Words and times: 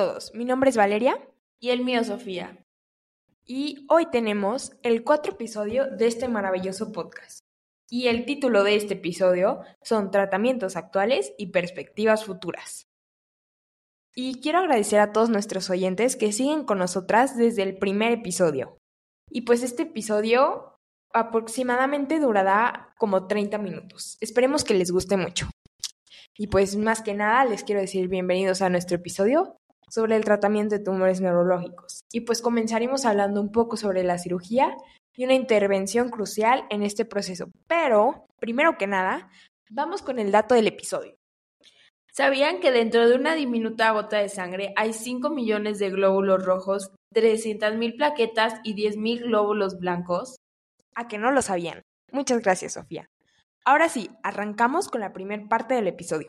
todos, 0.00 0.34
mi 0.34 0.46
nombre 0.46 0.70
es 0.70 0.78
Valeria. 0.78 1.20
Y 1.58 1.68
el 1.68 1.84
mío, 1.84 2.02
Sofía. 2.04 2.64
Y 3.44 3.84
hoy 3.90 4.06
tenemos 4.10 4.72
el 4.82 5.04
cuarto 5.04 5.28
episodio 5.28 5.88
de 5.94 6.06
este 6.06 6.26
maravilloso 6.26 6.90
podcast. 6.90 7.40
Y 7.86 8.06
el 8.06 8.24
título 8.24 8.64
de 8.64 8.76
este 8.76 8.94
episodio 8.94 9.60
son 9.82 10.10
Tratamientos 10.10 10.76
actuales 10.76 11.34
y 11.36 11.48
perspectivas 11.48 12.24
futuras. 12.24 12.86
Y 14.14 14.40
quiero 14.40 14.60
agradecer 14.60 15.00
a 15.00 15.12
todos 15.12 15.28
nuestros 15.28 15.68
oyentes 15.68 16.16
que 16.16 16.32
siguen 16.32 16.64
con 16.64 16.78
nosotras 16.78 17.36
desde 17.36 17.62
el 17.62 17.76
primer 17.76 18.12
episodio. 18.12 18.78
Y 19.28 19.42
pues 19.42 19.62
este 19.62 19.82
episodio 19.82 20.78
aproximadamente 21.12 22.20
durará 22.20 22.94
como 22.96 23.26
30 23.26 23.58
minutos. 23.58 24.16
Esperemos 24.22 24.64
que 24.64 24.72
les 24.72 24.90
guste 24.90 25.18
mucho. 25.18 25.50
Y 26.38 26.46
pues 26.46 26.74
más 26.76 27.02
que 27.02 27.12
nada 27.12 27.44
les 27.44 27.64
quiero 27.64 27.82
decir 27.82 28.08
bienvenidos 28.08 28.62
a 28.62 28.70
nuestro 28.70 28.96
episodio 28.96 29.59
sobre 29.90 30.16
el 30.16 30.24
tratamiento 30.24 30.76
de 30.76 30.84
tumores 30.84 31.20
neurológicos. 31.20 32.00
Y 32.12 32.20
pues 32.22 32.40
comenzaremos 32.40 33.04
hablando 33.04 33.40
un 33.40 33.52
poco 33.52 33.76
sobre 33.76 34.04
la 34.04 34.18
cirugía 34.18 34.76
y 35.14 35.24
una 35.24 35.34
intervención 35.34 36.08
crucial 36.08 36.64
en 36.70 36.82
este 36.82 37.04
proceso. 37.04 37.50
Pero, 37.66 38.26
primero 38.38 38.78
que 38.78 38.86
nada, 38.86 39.28
vamos 39.68 40.02
con 40.02 40.18
el 40.18 40.32
dato 40.32 40.54
del 40.54 40.68
episodio. 40.68 41.14
¿Sabían 42.12 42.60
que 42.60 42.72
dentro 42.72 43.08
de 43.08 43.14
una 43.14 43.34
diminuta 43.34 43.92
gota 43.92 44.18
de 44.18 44.28
sangre 44.28 44.72
hay 44.76 44.92
5 44.92 45.30
millones 45.30 45.78
de 45.78 45.90
glóbulos 45.90 46.44
rojos, 46.44 46.90
300.000 47.14 47.96
plaquetas 47.96 48.54
y 48.64 48.74
10.000 48.74 49.24
glóbulos 49.24 49.78
blancos? 49.78 50.36
A 50.94 51.06
que 51.06 51.18
no 51.18 51.30
lo 51.30 51.40
sabían. 51.40 51.82
Muchas 52.12 52.42
gracias, 52.42 52.72
Sofía. 52.72 53.08
Ahora 53.64 53.88
sí, 53.88 54.10
arrancamos 54.22 54.88
con 54.88 55.00
la 55.00 55.12
primera 55.12 55.48
parte 55.48 55.74
del 55.74 55.86
episodio. 55.86 56.28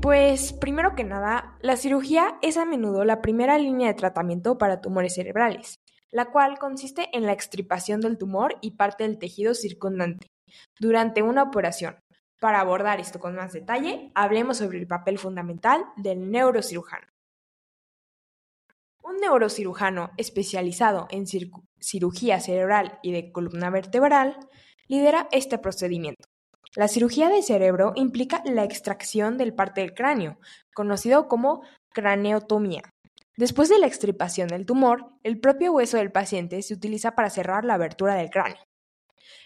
Pues, 0.00 0.52
primero 0.52 0.94
que 0.94 1.04
nada, 1.04 1.56
la 1.60 1.76
cirugía 1.76 2.38
es 2.42 2.56
a 2.56 2.64
menudo 2.64 3.04
la 3.04 3.20
primera 3.20 3.58
línea 3.58 3.88
de 3.88 3.94
tratamiento 3.94 4.58
para 4.58 4.80
tumores 4.80 5.14
cerebrales, 5.14 5.80
la 6.10 6.30
cual 6.30 6.58
consiste 6.58 7.08
en 7.12 7.26
la 7.26 7.32
extirpación 7.32 8.00
del 8.00 8.18
tumor 8.18 8.56
y 8.60 8.72
parte 8.72 9.04
del 9.04 9.18
tejido 9.18 9.54
circundante 9.54 10.28
durante 10.78 11.22
una 11.22 11.42
operación. 11.42 11.96
Para 12.40 12.60
abordar 12.60 13.00
esto 13.00 13.18
con 13.18 13.34
más 13.34 13.52
detalle, 13.52 14.12
hablemos 14.14 14.58
sobre 14.58 14.78
el 14.78 14.86
papel 14.86 15.18
fundamental 15.18 15.84
del 15.96 16.30
neurocirujano. 16.30 17.06
Un 19.02 19.16
neurocirujano 19.16 20.10
especializado 20.16 21.08
en 21.10 21.26
cirugía 21.80 22.40
cerebral 22.40 22.98
y 23.02 23.12
de 23.12 23.32
columna 23.32 23.70
vertebral 23.70 24.38
lidera 24.86 25.28
este 25.32 25.58
procedimiento. 25.58 26.28
La 26.78 26.86
cirugía 26.86 27.28
de 27.28 27.42
cerebro 27.42 27.90
implica 27.96 28.40
la 28.44 28.62
extracción 28.62 29.36
del 29.36 29.52
parte 29.52 29.80
del 29.80 29.94
cráneo, 29.94 30.38
conocido 30.72 31.26
como 31.26 31.62
craneotomía. 31.92 32.82
Después 33.36 33.68
de 33.68 33.80
la 33.80 33.88
extirpación 33.88 34.46
del 34.46 34.64
tumor, 34.64 35.10
el 35.24 35.40
propio 35.40 35.72
hueso 35.72 35.96
del 35.96 36.12
paciente 36.12 36.62
se 36.62 36.74
utiliza 36.74 37.16
para 37.16 37.30
cerrar 37.30 37.64
la 37.64 37.74
abertura 37.74 38.14
del 38.14 38.30
cráneo. 38.30 38.62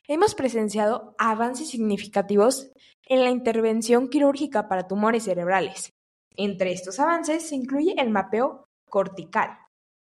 Hemos 0.07 0.35
presenciado 0.35 1.15
avances 1.17 1.71
significativos 1.71 2.71
en 3.07 3.25
la 3.25 3.31
intervención 3.31 4.11
quirúrgica 4.11 4.69
para 4.69 4.87
tumores 4.87 5.23
cerebrales. 5.25 5.95
Entre 6.37 6.73
estos 6.73 7.01
avances 7.01 7.49
se 7.49 7.55
incluye 7.55 7.95
el 7.97 8.11
mapeo 8.11 8.69
cortical, 8.91 9.57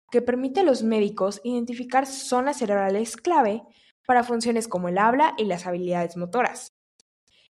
que 0.10 0.24
permite 0.24 0.62
a 0.62 0.64
los 0.64 0.82
médicos 0.82 1.42
identificar 1.44 2.08
zonas 2.08 2.58
cerebrales 2.58 3.18
clave 3.18 3.62
para 4.08 4.24
funciones 4.24 4.68
como 4.68 4.90
el 4.90 4.98
habla 4.98 5.36
y 5.38 5.46
las 5.46 5.68
habilidades 5.68 6.18
motoras. 6.18 6.74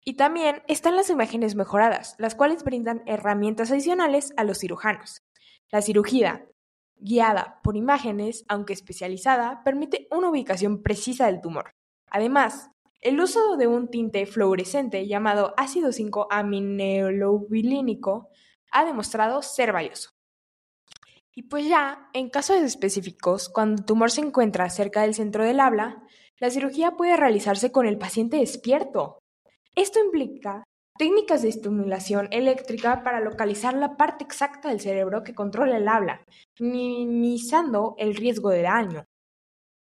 Y 0.05 0.15
también 0.15 0.62
están 0.66 0.97
las 0.97 1.11
imágenes 1.11 1.55
mejoradas, 1.55 2.16
las 2.19 2.34
cuales 2.34 2.65
brindan 2.65 3.03
herramientas 3.06 3.71
adicionales 3.71 4.33
a 4.37 4.44
los 4.44 4.59
cirujanos. 4.59 5.22
La 5.71 5.83
cirugía, 5.83 6.47
guiada 6.97 7.61
por 7.62 7.77
imágenes, 7.77 8.44
aunque 8.49 8.72
especializada, 8.72 9.62
permite 9.65 10.09
una 10.11 10.31
ubicación 10.31 10.83
precisa 10.83 11.27
del 11.27 11.41
tumor. 11.41 11.77
Además, 12.06 12.71
el 13.00 13.21
uso 13.21 13.56
de 13.56 13.66
un 13.66 13.88
tinte 13.88 14.25
fluorescente 14.27 15.06
llamado 15.06 15.55
ácido 15.56 15.91
5-aminoleubilínico 15.91 18.28
ha 18.71 18.84
demostrado 18.84 19.41
ser 19.43 19.72
valioso. 19.72 20.11
Y 21.34 21.44
pues 21.44 21.67
ya, 21.67 22.11
en 22.12 22.28
casos 22.28 22.59
específicos, 22.59 23.49
cuando 23.49 23.81
el 23.81 23.87
tumor 23.87 24.11
se 24.11 24.21
encuentra 24.21 24.69
cerca 24.69 25.00
del 25.03 25.15
centro 25.15 25.44
del 25.44 25.61
habla, 25.61 26.03
la 26.38 26.50
cirugía 26.50 26.97
puede 26.97 27.17
realizarse 27.17 27.72
con 27.72 27.87
el 27.87 27.97
paciente 27.97 28.37
despierto. 28.38 29.19
Esto 29.81 29.99
implica 29.99 30.63
técnicas 30.99 31.41
de 31.41 31.49
estimulación 31.49 32.29
eléctrica 32.33 33.03
para 33.03 33.19
localizar 33.19 33.73
la 33.73 33.97
parte 33.97 34.25
exacta 34.25 34.69
del 34.69 34.79
cerebro 34.79 35.23
que 35.23 35.33
controla 35.35 35.79
el 35.79 35.89
habla, 35.89 36.21
minimizando 36.59 37.95
el 37.97 38.15
riesgo 38.15 38.51
de 38.51 38.61
daño. 38.61 39.07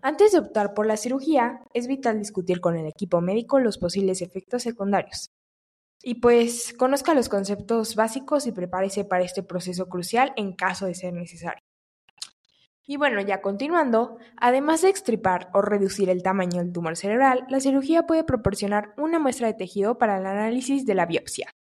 Antes 0.04 0.32
de 0.32 0.38
optar 0.38 0.76
por 0.76 0.86
la 0.86 0.96
cirugía, 0.96 1.62
es 1.74 1.88
vital 1.88 2.20
discutir 2.20 2.62
con 2.62 2.78
el 2.78 2.86
equipo 2.86 3.20
médico 3.20 3.58
los 3.58 3.80
posibles 3.80 4.22
efectos 4.22 4.62
secundarios. 4.62 5.32
Y 6.04 6.22
pues 6.22 6.76
conozca 6.78 7.16
los 7.16 7.28
conceptos 7.28 7.96
básicos 7.96 8.46
y 8.46 8.52
prepárese 8.52 9.06
para 9.06 9.24
este 9.24 9.42
proceso 9.42 9.90
crucial 9.90 10.34
en 10.36 10.54
caso 10.54 10.86
de 10.86 10.94
ser 10.94 11.14
necesario. 11.16 11.64
Y 12.90 12.98
bueno, 12.98 13.22
ya 13.22 13.40
continuando, 13.40 14.18
además 14.36 14.82
de 14.82 14.90
extripar 14.90 15.52
o 15.54 15.62
reducir 15.62 16.10
el 16.10 16.24
tamaño 16.24 16.58
del 16.58 16.74
tumor 16.74 16.98
cerebral, 16.98 17.46
la 17.48 17.60
cirugía 17.60 18.08
puede 18.08 18.24
proporcionar 18.24 18.96
una 18.98 19.20
muestra 19.20 19.46
de 19.46 19.54
tejido 19.54 20.00
para 20.00 20.18
el 20.18 20.26
análisis 20.26 20.88
de 20.88 20.96
la 20.96 21.06
biopsia, 21.06 21.52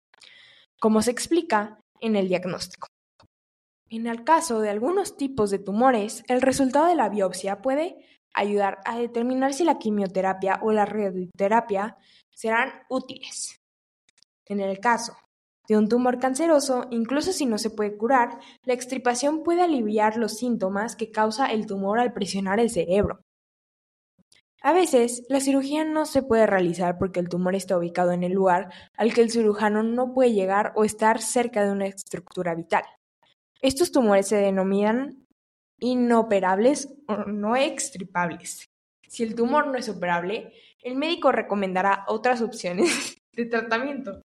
como 0.81 1.03
se 1.03 1.11
explica 1.11 1.81
en 2.01 2.17
el 2.17 2.29
diagnóstico. 2.29 2.89
En 3.91 4.07
el 4.07 4.25
caso 4.25 4.63
de 4.63 4.71
algunos 4.71 5.19
tipos 5.19 5.51
de 5.51 5.59
tumores, 5.59 6.25
el 6.29 6.41
resultado 6.41 6.87
de 6.87 6.95
la 6.95 7.11
biopsia 7.11 7.61
puede 7.61 7.99
ayudar 8.33 8.79
a 8.87 8.97
determinar 8.97 9.53
si 9.53 9.65
la 9.65 9.79
quimioterapia 9.79 10.61
o 10.63 10.73
la 10.73 10.87
radioterapia 10.87 11.99
serán 12.31 12.73
útiles. 12.89 13.61
En 14.47 14.61
el 14.61 14.81
caso 14.81 15.15
de 15.69 15.77
un 15.77 15.89
tumor 15.89 16.19
canceroso, 16.19 16.87
incluso 16.91 17.33
si 17.33 17.45
no 17.45 17.59
se 17.59 17.71
puede 17.71 17.97
curar, 17.97 18.41
la 18.65 18.73
extirpación 18.73 19.43
puede 19.43 19.63
aliviar 19.63 20.17
los 20.17 20.39
síntomas 20.39 20.97
que 20.97 21.11
causa 21.11 21.53
el 21.53 21.67
tumor 21.67 22.01
al 22.01 22.15
presionar 22.15 22.59
el 22.59 22.71
cerebro. 22.71 23.21
A 24.63 24.73
veces, 24.73 25.25
la 25.29 25.41
cirugía 25.41 25.85
no 25.85 26.05
se 26.05 26.23
puede 26.23 26.47
realizar 26.47 26.99
porque 26.99 27.21
el 27.21 27.29
tumor 27.29 27.55
está 27.55 27.77
ubicado 27.77 28.13
en 28.13 28.25
el 28.25 28.33
lugar 28.33 28.71
al 28.97 29.13
que 29.13 29.21
el 29.21 29.31
cirujano 29.31 29.83
no 29.83 30.15
puede 30.15 30.33
llegar 30.33 30.73
o 30.75 30.85
estar 30.85 31.21
cerca 31.21 31.65
de 31.65 31.71
una 31.71 31.87
estructura 31.87 32.55
vital. 32.55 32.83
Estos 33.61 33.93
tumores 33.93 34.27
se 34.27 34.37
denominan 34.37 35.27
inoperables 35.79 36.93
o 37.07 37.17
no 37.27 37.55
extirpables. 37.57 38.69
Si 39.07 39.23
el 39.23 39.35
tumor 39.35 39.69
no 39.69 39.77
es 39.77 39.89
operable, 39.89 40.53
el 40.83 40.97
médico 40.97 41.31
recomendará 41.31 42.05
otras 42.09 42.43
opciones 42.43 43.17
de 43.33 43.45
tratamiento 43.45 44.23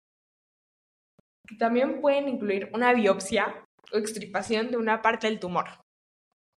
también 1.56 2.00
pueden 2.00 2.28
incluir 2.28 2.70
una 2.74 2.92
biopsia 2.92 3.64
o 3.92 3.96
extirpación 3.96 4.70
de 4.70 4.76
una 4.76 5.00
parte 5.00 5.26
del 5.26 5.40
tumor. 5.40 5.66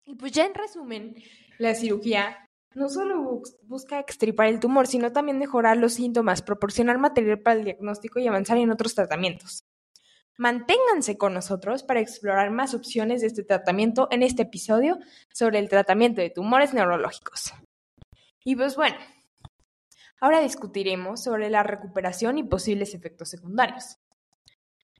Y 0.05 0.15
pues 0.15 0.31
ya 0.31 0.45
en 0.45 0.53
resumen, 0.53 1.15
la 1.57 1.75
cirugía 1.75 2.49
no 2.73 2.89
solo 2.89 3.41
busca 3.63 3.99
extirpar 3.99 4.47
el 4.47 4.59
tumor, 4.59 4.87
sino 4.87 5.11
también 5.11 5.37
mejorar 5.37 5.77
los 5.77 5.93
síntomas, 5.93 6.41
proporcionar 6.41 6.97
material 6.97 7.39
para 7.39 7.59
el 7.59 7.65
diagnóstico 7.65 8.19
y 8.19 8.27
avanzar 8.27 8.57
en 8.57 8.71
otros 8.71 8.95
tratamientos. 8.95 9.65
Manténganse 10.37 11.17
con 11.17 11.33
nosotros 11.33 11.83
para 11.83 11.99
explorar 11.99 12.49
más 12.49 12.73
opciones 12.73 13.21
de 13.21 13.27
este 13.27 13.43
tratamiento 13.43 14.07
en 14.11 14.23
este 14.23 14.43
episodio 14.43 14.97
sobre 15.31 15.59
el 15.59 15.69
tratamiento 15.69 16.21
de 16.21 16.29
tumores 16.29 16.73
neurológicos. 16.73 17.53
Y 18.43 18.55
pues 18.55 18.75
bueno, 18.75 18.97
ahora 20.19 20.39
discutiremos 20.39 21.21
sobre 21.21 21.49
la 21.49 21.63
recuperación 21.63 22.37
y 22.37 22.43
posibles 22.43 22.95
efectos 22.95 23.29
secundarios. 23.29 23.97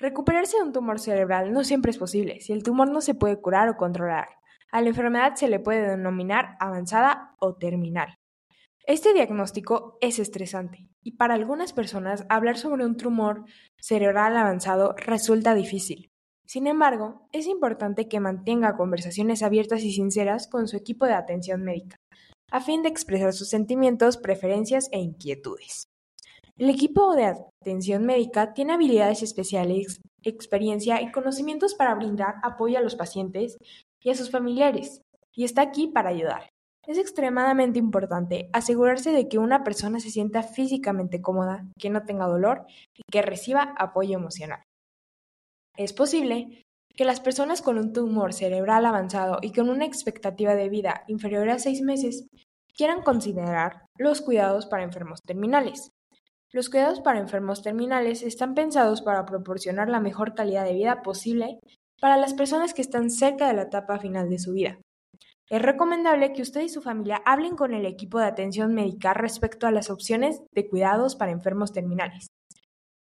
Recuperarse 0.01 0.57
de 0.57 0.63
un 0.63 0.73
tumor 0.73 0.99
cerebral 0.99 1.53
no 1.53 1.63
siempre 1.63 1.91
es 1.91 1.99
posible 1.99 2.41
si 2.41 2.53
el 2.53 2.63
tumor 2.63 2.89
no 2.89 3.01
se 3.01 3.13
puede 3.13 3.39
curar 3.39 3.69
o 3.69 3.77
controlar. 3.77 4.29
A 4.71 4.81
la 4.81 4.87
enfermedad 4.87 5.35
se 5.35 5.47
le 5.47 5.59
puede 5.59 5.87
denominar 5.87 6.55
avanzada 6.59 7.35
o 7.39 7.53
terminal. 7.53 8.17
Este 8.87 9.13
diagnóstico 9.13 9.99
es 10.01 10.17
estresante 10.17 10.87
y 11.03 11.17
para 11.17 11.35
algunas 11.35 11.71
personas 11.71 12.25
hablar 12.29 12.57
sobre 12.57 12.83
un 12.83 12.97
tumor 12.97 13.45
cerebral 13.79 14.35
avanzado 14.37 14.95
resulta 14.97 15.53
difícil. 15.53 16.09
Sin 16.47 16.65
embargo, 16.65 17.27
es 17.31 17.45
importante 17.45 18.09
que 18.09 18.19
mantenga 18.19 18.77
conversaciones 18.77 19.43
abiertas 19.43 19.83
y 19.83 19.93
sinceras 19.93 20.47
con 20.47 20.67
su 20.67 20.77
equipo 20.77 21.05
de 21.05 21.13
atención 21.13 21.61
médica, 21.61 21.97
a 22.49 22.59
fin 22.59 22.81
de 22.81 22.89
expresar 22.89 23.33
sus 23.33 23.49
sentimientos, 23.49 24.17
preferencias 24.17 24.89
e 24.91 24.97
inquietudes. 24.97 25.90
El 26.61 26.69
equipo 26.69 27.15
de 27.15 27.25
atención 27.25 28.05
médica 28.05 28.53
tiene 28.53 28.73
habilidades 28.73 29.23
especiales, 29.23 29.99
experiencia 30.21 31.01
y 31.01 31.11
conocimientos 31.11 31.73
para 31.73 31.95
brindar 31.95 32.35
apoyo 32.43 32.77
a 32.77 32.81
los 32.81 32.95
pacientes 32.95 33.57
y 33.99 34.11
a 34.11 34.13
sus 34.13 34.29
familiares, 34.29 35.01
y 35.33 35.43
está 35.43 35.63
aquí 35.63 35.87
para 35.87 36.09
ayudar. 36.09 36.51
Es 36.85 36.99
extremadamente 36.99 37.79
importante 37.79 38.47
asegurarse 38.53 39.11
de 39.11 39.27
que 39.27 39.39
una 39.39 39.63
persona 39.63 39.99
se 39.99 40.11
sienta 40.11 40.43
físicamente 40.43 41.19
cómoda, 41.19 41.65
que 41.79 41.89
no 41.89 42.03
tenga 42.03 42.27
dolor 42.27 42.67
y 42.95 43.01
que 43.11 43.23
reciba 43.23 43.73
apoyo 43.79 44.15
emocional. 44.15 44.61
Es 45.75 45.93
posible 45.93 46.61
que 46.95 47.05
las 47.05 47.21
personas 47.21 47.63
con 47.63 47.79
un 47.79 47.91
tumor 47.91 48.33
cerebral 48.33 48.85
avanzado 48.85 49.39
y 49.41 49.51
con 49.51 49.67
una 49.67 49.85
expectativa 49.85 50.53
de 50.53 50.69
vida 50.69 51.05
inferior 51.07 51.49
a 51.49 51.57
seis 51.57 51.81
meses 51.81 52.27
quieran 52.75 53.01
considerar 53.01 53.87
los 53.97 54.21
cuidados 54.21 54.67
para 54.67 54.83
enfermos 54.83 55.21
terminales. 55.25 55.89
Los 56.53 56.69
cuidados 56.69 56.99
para 56.99 57.19
enfermos 57.19 57.61
terminales 57.61 58.23
están 58.23 58.55
pensados 58.55 59.01
para 59.01 59.25
proporcionar 59.25 59.87
la 59.87 60.01
mejor 60.01 60.35
calidad 60.35 60.65
de 60.65 60.73
vida 60.73 61.01
posible 61.01 61.59
para 62.01 62.17
las 62.17 62.33
personas 62.33 62.73
que 62.73 62.81
están 62.81 63.09
cerca 63.09 63.47
de 63.47 63.53
la 63.53 63.63
etapa 63.63 63.99
final 63.99 64.29
de 64.29 64.39
su 64.39 64.51
vida. 64.51 64.77
Es 65.49 65.61
recomendable 65.61 66.33
que 66.33 66.41
usted 66.41 66.61
y 66.61 66.69
su 66.69 66.81
familia 66.81 67.21
hablen 67.25 67.55
con 67.55 67.73
el 67.73 67.85
equipo 67.85 68.19
de 68.19 68.25
atención 68.25 68.73
médica 68.73 69.13
respecto 69.13 69.65
a 69.65 69.71
las 69.71 69.89
opciones 69.89 70.41
de 70.51 70.67
cuidados 70.67 71.15
para 71.15 71.31
enfermos 71.31 71.71
terminales, 71.71 72.27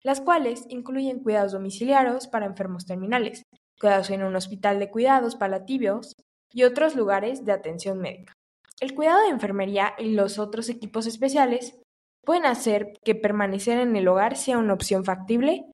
las 0.03 0.19
cuales 0.19 0.65
incluyen 0.67 1.23
cuidados 1.23 1.53
domiciliarios 1.53 2.27
para 2.27 2.45
enfermos 2.47 2.85
terminales, 2.85 3.44
cuidados 3.79 4.09
en 4.09 4.23
un 4.23 4.35
hospital 4.35 4.79
de 4.79 4.89
cuidados 4.89 5.35
paliativos 5.35 6.15
y 6.51 6.63
otros 6.63 6.95
lugares 6.95 7.45
de 7.45 7.53
atención 7.53 7.99
médica. 7.99 8.33
El 8.81 8.94
cuidado 8.94 9.21
de 9.23 9.29
enfermería 9.29 9.94
y 9.97 10.13
los 10.13 10.38
otros 10.38 10.69
equipos 10.69 11.07
especiales 11.07 11.77
pueden 12.24 12.46
hacer 12.46 12.94
que 13.04 13.16
permanecer 13.16 13.80
en 13.80 13.96
el 13.96 14.08
hogar 14.08 14.36
sea 14.36 14.58
una 14.58 14.74
opción 14.74 15.06
factible 15.06 15.66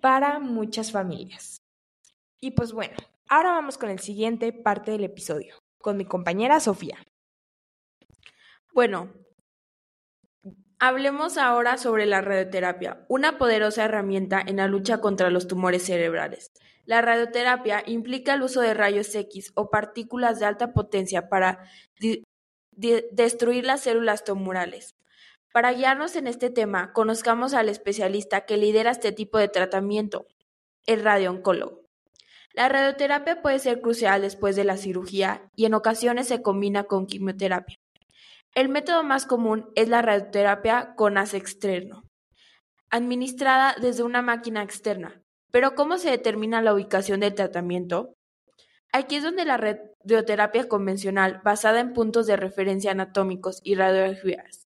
para 0.00 0.38
muchas 0.38 0.92
familias. 0.92 1.62
Y 2.40 2.52
pues 2.52 2.72
bueno, 2.72 2.96
ahora 3.28 3.52
vamos 3.52 3.78
con 3.78 3.90
el 3.90 3.98
siguiente 3.98 4.52
parte 4.52 4.90
del 4.92 5.04
episodio, 5.04 5.56
con 5.78 5.96
mi 5.96 6.04
compañera 6.04 6.60
Sofía. 6.60 6.96
Bueno, 8.72 9.12
hablemos 10.78 11.38
ahora 11.38 11.78
sobre 11.78 12.06
la 12.06 12.20
radioterapia, 12.20 13.04
una 13.08 13.38
poderosa 13.38 13.84
herramienta 13.84 14.42
en 14.46 14.56
la 14.56 14.68
lucha 14.68 15.00
contra 15.00 15.30
los 15.30 15.48
tumores 15.48 15.84
cerebrales. 15.86 16.52
La 16.84 17.02
radioterapia 17.02 17.82
implica 17.86 18.34
el 18.34 18.42
uso 18.42 18.60
de 18.60 18.74
rayos 18.74 19.14
X 19.14 19.52
o 19.54 19.70
partículas 19.70 20.38
de 20.38 20.46
alta 20.46 20.72
potencia 20.72 21.28
para 21.28 21.68
destruir 22.70 23.64
las 23.64 23.80
células 23.80 24.24
tumorales. 24.24 24.95
Para 25.56 25.72
guiarnos 25.72 26.16
en 26.16 26.26
este 26.26 26.50
tema, 26.50 26.92
conozcamos 26.92 27.54
al 27.54 27.70
especialista 27.70 28.42
que 28.42 28.58
lidera 28.58 28.90
este 28.90 29.10
tipo 29.10 29.38
de 29.38 29.48
tratamiento, 29.48 30.26
el 30.84 31.02
radiooncólogo. 31.02 31.80
La 32.52 32.68
radioterapia 32.68 33.40
puede 33.40 33.58
ser 33.58 33.80
crucial 33.80 34.20
después 34.20 34.54
de 34.54 34.64
la 34.64 34.76
cirugía 34.76 35.50
y 35.54 35.64
en 35.64 35.72
ocasiones 35.72 36.28
se 36.28 36.42
combina 36.42 36.84
con 36.84 37.06
quimioterapia. 37.06 37.78
El 38.54 38.68
método 38.68 39.02
más 39.02 39.24
común 39.24 39.70
es 39.76 39.88
la 39.88 40.02
radioterapia 40.02 40.94
con 40.94 41.16
haz 41.16 41.32
externo, 41.32 42.02
administrada 42.90 43.76
desde 43.80 44.02
una 44.02 44.20
máquina 44.20 44.62
externa, 44.62 45.22
pero 45.52 45.74
¿cómo 45.74 45.96
se 45.96 46.10
determina 46.10 46.60
la 46.60 46.74
ubicación 46.74 47.20
del 47.20 47.34
tratamiento? 47.34 48.14
Aquí 48.92 49.16
es 49.16 49.22
donde 49.22 49.46
la 49.46 49.56
radioterapia 49.56 50.68
convencional, 50.68 51.40
basada 51.42 51.80
en 51.80 51.94
puntos 51.94 52.26
de 52.26 52.36
referencia 52.36 52.90
anatómicos 52.90 53.62
y 53.64 53.74
radiografías. 53.74 54.65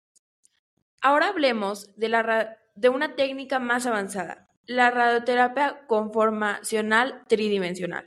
Ahora 1.01 1.29
hablemos 1.29 1.95
de, 1.95 2.89
una 2.89 3.15
técnica 3.15 3.59
más 3.59 3.85
avanzada, 3.85 4.49
la 4.65 4.91
radioterapia 4.91 5.85
conformacional 5.87 7.23
tridimensional. 7.27 8.05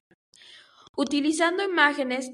Utilizando 0.94 1.62
imágenes 1.62 2.31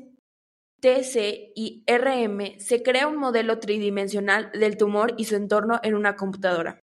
TC 0.80 1.52
y 1.54 1.84
RM, 1.86 2.58
se 2.58 2.82
crea 2.82 3.06
un 3.06 3.16
modelo 3.16 3.60
tridimensional 3.60 4.50
del 4.52 4.76
tumor 4.76 5.14
y 5.16 5.26
su 5.26 5.36
entorno 5.36 5.78
en 5.84 5.94
una 5.94 6.16
computadora. 6.16 6.80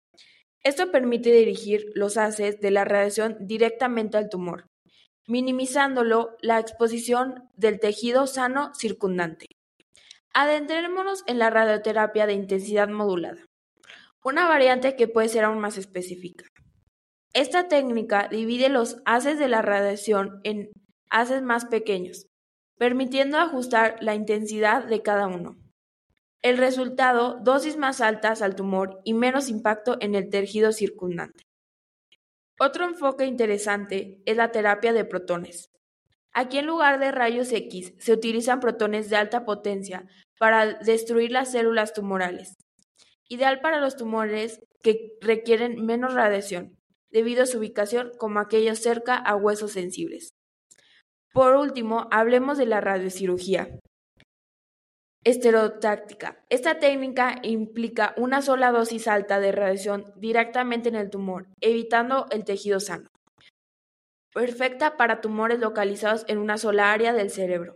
Esto 0.65 0.91
permite 0.91 1.31
dirigir 1.31 1.87
los 1.95 2.17
haces 2.17 2.61
de 2.61 2.73
la 2.73 2.85
radiación 2.85 3.37
directamente 3.41 4.17
al 4.17 4.29
tumor, 4.29 4.67
minimizándolo 5.29 6.37
la 6.43 6.59
exposición 6.59 7.49
del 7.55 7.79
tejido 7.79 8.27
sano 8.27 8.73
circundante. 8.75 9.47
Adentrémonos 10.35 11.23
en 11.27 11.39
la 11.39 11.51
radioterapia 11.51 12.27
de 12.27 12.35
intensidad 12.35 12.89
modulada, 12.89 13.50
una 14.25 14.49
variante 14.49 14.97
que 14.97 15.09
puede 15.09 15.29
ser 15.29 15.45
aún 15.45 15.61
más 15.61 15.79
específica. 15.79 16.45
Esta 17.33 17.69
técnica 17.69 18.29
divide 18.29 18.69
los 18.69 18.99
haces 19.05 19.39
de 19.39 19.49
la 19.49 19.63
radiación 19.63 20.41
en 20.45 20.71
haces 21.11 21.43
más 21.43 21.65
pequeños, 21.67 22.27
permitiendo 22.77 23.39
ajustar 23.39 23.97
la 24.01 24.15
intensidad 24.15 24.85
de 24.85 25.03
cada 25.03 25.27
uno. 25.27 25.57
El 26.43 26.59
resultado, 26.59 27.39
dosis 27.43 27.77
más 27.77 28.01
altas 28.01 28.43
al 28.43 28.57
tumor 28.57 29.01
y 29.05 29.15
menos 29.15 29.49
impacto 29.49 29.97
en 30.01 30.15
el 30.15 30.31
tejido 30.31 30.73
circundante. 30.73 31.45
Otro 32.59 32.85
enfoque 32.85 33.27
interesante 33.27 34.23
es 34.27 34.37
la 34.37 34.51
terapia 34.51 34.93
de 34.93 35.05
protones. 35.05 35.71
Aquí 36.33 36.59
en 36.59 36.67
lugar 36.67 37.01
de 37.01 37.11
rayos 37.11 37.53
X 37.53 37.95
se 37.99 38.13
utilizan 38.13 38.61
protones 38.61 39.11
de 39.11 39.17
alta 39.17 39.45
potencia 39.45 40.07
para 40.39 40.75
destruir 40.75 41.33
las 41.33 41.53
células 41.53 41.93
tumorales, 41.93 42.57
ideal 43.31 43.61
para 43.61 43.81
los 43.81 43.97
tumores 43.97 44.61
que 44.83 45.17
requieren 45.21 45.87
menos 45.87 46.15
radiación, 46.15 46.77
debido 47.11 47.45
a 47.45 47.47
su 47.47 47.59
ubicación 47.59 48.13
como 48.19 48.41
aquellos 48.41 48.81
cerca 48.81 49.17
a 49.17 49.37
huesos 49.37 49.73
sensibles. 49.73 50.35
Por 51.33 51.55
último, 51.55 52.09
hablemos 52.11 52.59
de 52.59 52.67
la 52.67 52.81
radiocirugía. 52.81 53.79
Esterotáctica. 55.23 56.43
Esta 56.49 56.79
técnica 56.79 57.37
implica 57.43 58.15
una 58.17 58.43
sola 58.43 58.73
dosis 58.73 59.07
alta 59.07 59.39
de 59.39 59.53
radiación 59.53 60.13
directamente 60.17 60.89
en 60.89 60.97
el 60.97 61.11
tumor, 61.11 61.47
evitando 61.61 62.27
el 62.31 62.45
tejido 62.45 62.81
sano. 62.81 63.09
Perfecta 64.33 64.97
para 64.97 65.21
tumores 65.21 65.61
localizados 65.61 66.25
en 66.27 66.39
una 66.39 66.57
sola 66.57 66.93
área 66.93 67.13
del 67.13 67.31
cerebro. 67.31 67.75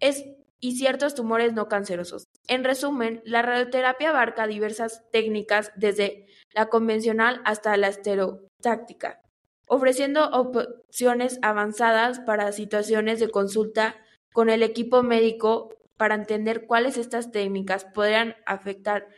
Es, 0.00 0.24
y 0.62 0.76
ciertos 0.76 1.16
tumores 1.16 1.52
no 1.52 1.68
cancerosos. 1.68 2.28
En 2.46 2.62
resumen, 2.62 3.20
la 3.24 3.42
radioterapia 3.42 4.10
abarca 4.10 4.46
diversas 4.46 5.02
técnicas 5.10 5.72
desde 5.74 6.26
la 6.54 6.66
convencional 6.66 7.42
hasta 7.44 7.76
la 7.76 7.88
esterotáctica, 7.88 9.20
ofreciendo 9.66 10.30
opciones 10.30 11.40
avanzadas 11.42 12.20
para 12.20 12.52
situaciones 12.52 13.18
de 13.18 13.28
consulta 13.28 13.96
con 14.32 14.50
el 14.50 14.62
equipo 14.62 15.02
médico 15.02 15.74
para 15.96 16.14
entender 16.14 16.66
cuáles 16.66 16.96
estas 16.96 17.32
técnicas 17.32 17.84
podrían 17.84 18.36
afectar 18.46 19.08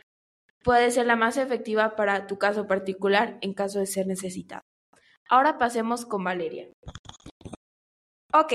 puede 0.63 0.89
ser 0.89 1.05
la 1.05 1.15
más 1.15 1.37
efectiva 1.37 1.95
para 1.95 2.25
tu 2.25 2.39
caso 2.39 2.65
particular 2.65 3.37
en 3.41 3.53
caso 3.53 3.77
de 3.79 3.85
ser 3.85 4.07
necesitado. 4.07 4.63
Ahora 5.29 5.59
pasemos 5.59 6.07
con 6.07 6.23
Valeria. 6.23 6.69
Ok, 8.33 8.53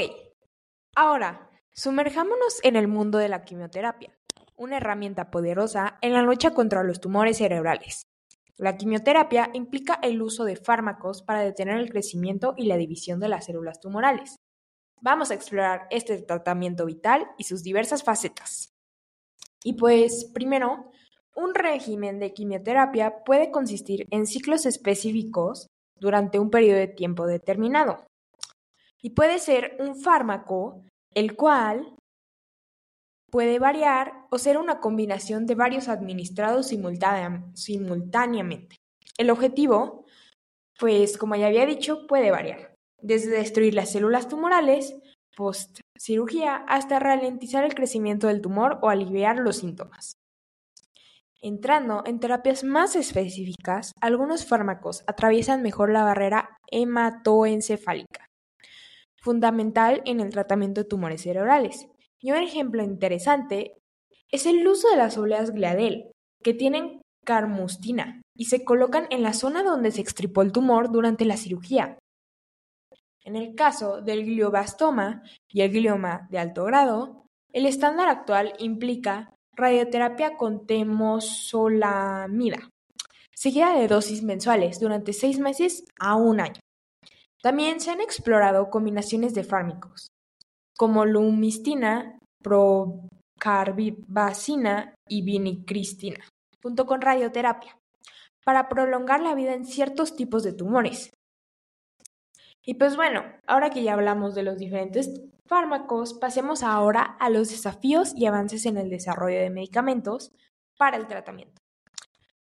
ahora 0.97 1.50
sumerjámonos 1.81 2.61
en 2.63 2.77
el 2.77 2.89
mundo 2.89 3.17
de 3.17 3.31
la 3.31 3.43
quimioterapia, 3.43 4.15
una 4.55 4.77
herramienta 4.77 5.31
poderosa 5.31 5.97
en 6.03 6.13
la 6.13 6.21
lucha 6.21 6.53
contra 6.53 6.83
los 6.83 7.01
tumores 7.01 7.39
cerebrales. 7.39 8.03
La 8.59 8.77
quimioterapia 8.77 9.49
implica 9.55 9.99
el 10.03 10.21
uso 10.21 10.45
de 10.45 10.57
fármacos 10.57 11.23
para 11.23 11.41
detener 11.41 11.79
el 11.79 11.89
crecimiento 11.89 12.53
y 12.59 12.67
la 12.67 12.77
división 12.77 13.19
de 13.19 13.29
las 13.29 13.47
células 13.47 13.81
tumorales. 13.81 14.37
Vamos 15.01 15.31
a 15.31 15.35
explorar 15.35 15.87
este 15.89 16.21
tratamiento 16.21 16.85
vital 16.85 17.27
y 17.39 17.45
sus 17.45 17.63
diversas 17.63 18.03
facetas. 18.03 18.75
Y 19.65 19.73
pues, 19.73 20.31
primero, 20.35 20.91
un 21.35 21.55
régimen 21.55 22.19
de 22.19 22.35
quimioterapia 22.35 23.25
puede 23.25 23.51
consistir 23.51 24.07
en 24.11 24.27
ciclos 24.27 24.67
específicos 24.67 25.69
durante 25.97 26.39
un 26.39 26.51
periodo 26.51 26.77
de 26.77 26.89
tiempo 26.89 27.27
determinado. 27.27 28.05
Y 29.01 29.11
puede 29.11 29.39
ser 29.39 29.79
un 29.81 29.97
fármaco, 29.97 30.83
el 31.15 31.37
cual 31.37 31.95
puede 33.31 33.59
variar 33.59 34.27
o 34.31 34.39
ser 34.39 34.59
una 34.59 34.81
combinación 34.81 35.47
de 35.47 35.55
varios 35.55 35.89
administrados 35.89 36.69
simultáneamente. 36.69 38.77
El 39.19 39.31
objetivo, 39.31 40.05
pues 40.79 41.17
como 41.17 41.37
ya 41.37 41.47
había 41.47 41.67
dicho, 41.67 42.07
puede 42.07 42.31
variar 42.31 42.71
desde 43.03 43.31
destruir 43.31 43.75
las 43.75 43.93
células 43.93 44.29
tumorales 44.29 44.95
post 45.37 45.81
cirugía 45.99 46.57
hasta 46.57 46.99
ralentizar 46.99 47.65
el 47.65 47.75
crecimiento 47.75 48.27
del 48.27 48.41
tumor 48.41 48.79
o 48.83 48.89
aliviar 48.89 49.39
los 49.39 49.59
síntomas. 49.59 50.15
Entrando 51.43 52.03
en 52.05 52.21
terapias 52.21 52.65
más 52.65 52.97
específicas, 52.97 53.93
algunos 54.01 54.45
fármacos 54.45 55.03
atraviesan 55.07 55.63
mejor 55.63 55.91
la 55.91 56.05
barrera 56.05 56.59
hematoencefálica, 56.71 58.27
fundamental 59.21 60.03
en 60.05 60.21
el 60.21 60.31
tratamiento 60.31 60.83
de 60.83 60.89
tumores 60.89 61.23
cerebrales. 61.23 61.89
Y 62.21 62.33
un 62.33 62.39
ejemplo 62.39 62.83
interesante 62.83 63.75
es 64.31 64.47
el 64.47 64.67
uso 64.67 64.89
de 64.91 64.97
las 64.97 65.19
obleas 65.19 65.53
gliadel, 65.53 66.11
que 66.43 66.55
tienen 66.55 67.03
carmustina 67.25 68.23
y 68.35 68.47
se 68.47 68.65
colocan 68.65 69.07
en 69.11 69.23
la 69.23 69.35
zona 69.35 69.63
donde 69.63 69.91
se 69.91 70.01
extripó 70.01 70.43
el 70.43 70.53
tumor 70.53 70.91
durante 70.91 71.25
la 71.25 71.37
cirugía, 71.37 71.99
en 73.23 73.37
el 73.37 73.55
caso 73.55 74.01
del 74.01 74.25
glioblastoma 74.25 75.23
y 75.49 75.61
el 75.61 75.71
glioma 75.71 76.27
de 76.31 76.39
alto 76.39 76.65
grado, 76.65 77.27
El 77.53 77.67
estándar 77.67 78.09
actual 78.09 78.55
implica 78.59 79.35
radioterapia 79.57 80.37
con 80.37 80.67
temozolamida, 80.67 82.69
seguida 83.35 83.77
de 83.77 83.89
dosis 83.89 84.23
mensuales 84.23 84.79
durante 84.79 85.13
seis 85.13 85.41
meses 85.41 85.85
a 85.99 86.15
un 86.15 86.39
año. 86.39 86.61
También 87.43 87.81
se 87.81 87.91
han 87.91 88.01
explorado 88.01 88.69
combinaciones 88.69 89.33
de 89.35 89.45
fármacos, 89.45 90.09
como 90.77 91.07
lumistina, 91.07 92.19
procarbazina 92.43 94.95
y 95.09 95.23
vinicristina, 95.23 96.23
junto 96.63 96.85
con 96.87 97.01
radioterapia, 97.01 97.79
para 98.45 98.69
prolongar 98.69 99.23
la 99.23 99.35
vida 99.35 99.55
en 99.55 99.65
ciertos 99.65 100.17
tipos 100.17 100.43
de 100.43 100.53
tumores. 100.53 101.15
Y 102.63 102.75
pues 102.75 102.97
bueno, 102.97 103.25
ahora 103.47 103.71
que 103.71 103.83
ya 103.83 103.95
hablamos 103.95 104.35
de 104.35 104.43
los 104.43 104.59
diferentes 104.59 105.11
fármacos, 105.47 106.13
pasemos 106.15 106.63
ahora 106.63 107.17
a 107.19 107.31
los 107.31 107.49
desafíos 107.49 108.13
y 108.15 108.27
avances 108.27 108.67
en 108.67 108.77
el 108.77 108.91
desarrollo 108.91 109.39
de 109.39 109.49
medicamentos 109.49 110.31
para 110.77 110.99
el 110.99 111.07
tratamiento. 111.07 111.63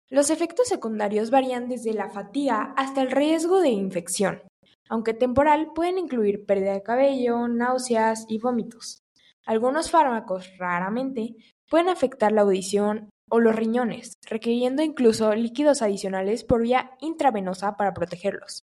Los 0.10 0.30
efectos 0.30 0.68
secundarios 0.68 1.30
varían 1.30 1.68
desde 1.68 1.94
la 1.94 2.10
fatiga 2.10 2.74
hasta 2.77 3.01
el 3.01 3.12
riesgo 3.12 3.60
de 3.62 3.70
infección, 3.70 4.42
aunque 4.89 5.13
temporal 5.13 5.72
pueden 5.74 5.98
incluir 5.98 6.46
pérdida 6.46 6.74
de 6.74 6.84
cabello, 6.84 7.48
náuseas 7.48 8.25
y 8.27 8.39
vómitos. 8.39 9.03
Algunos 9.46 9.91
fármacos, 9.91 10.50
raramente, 10.58 11.36
pueden 11.70 11.89
afectar 11.89 12.32
la 12.32 12.41
audición 12.41 13.10
o 13.29 13.39
los 13.39 13.56
riñones, 13.56 14.17
requiriendo 14.29 14.84
incluso 14.84 15.34
líquidos 15.36 15.82
adicionales 15.82 16.44
por 16.44 16.62
vía 16.62 16.91
intravenosa 17.01 17.75
para 17.75 17.94
protegerlos. 17.94 18.63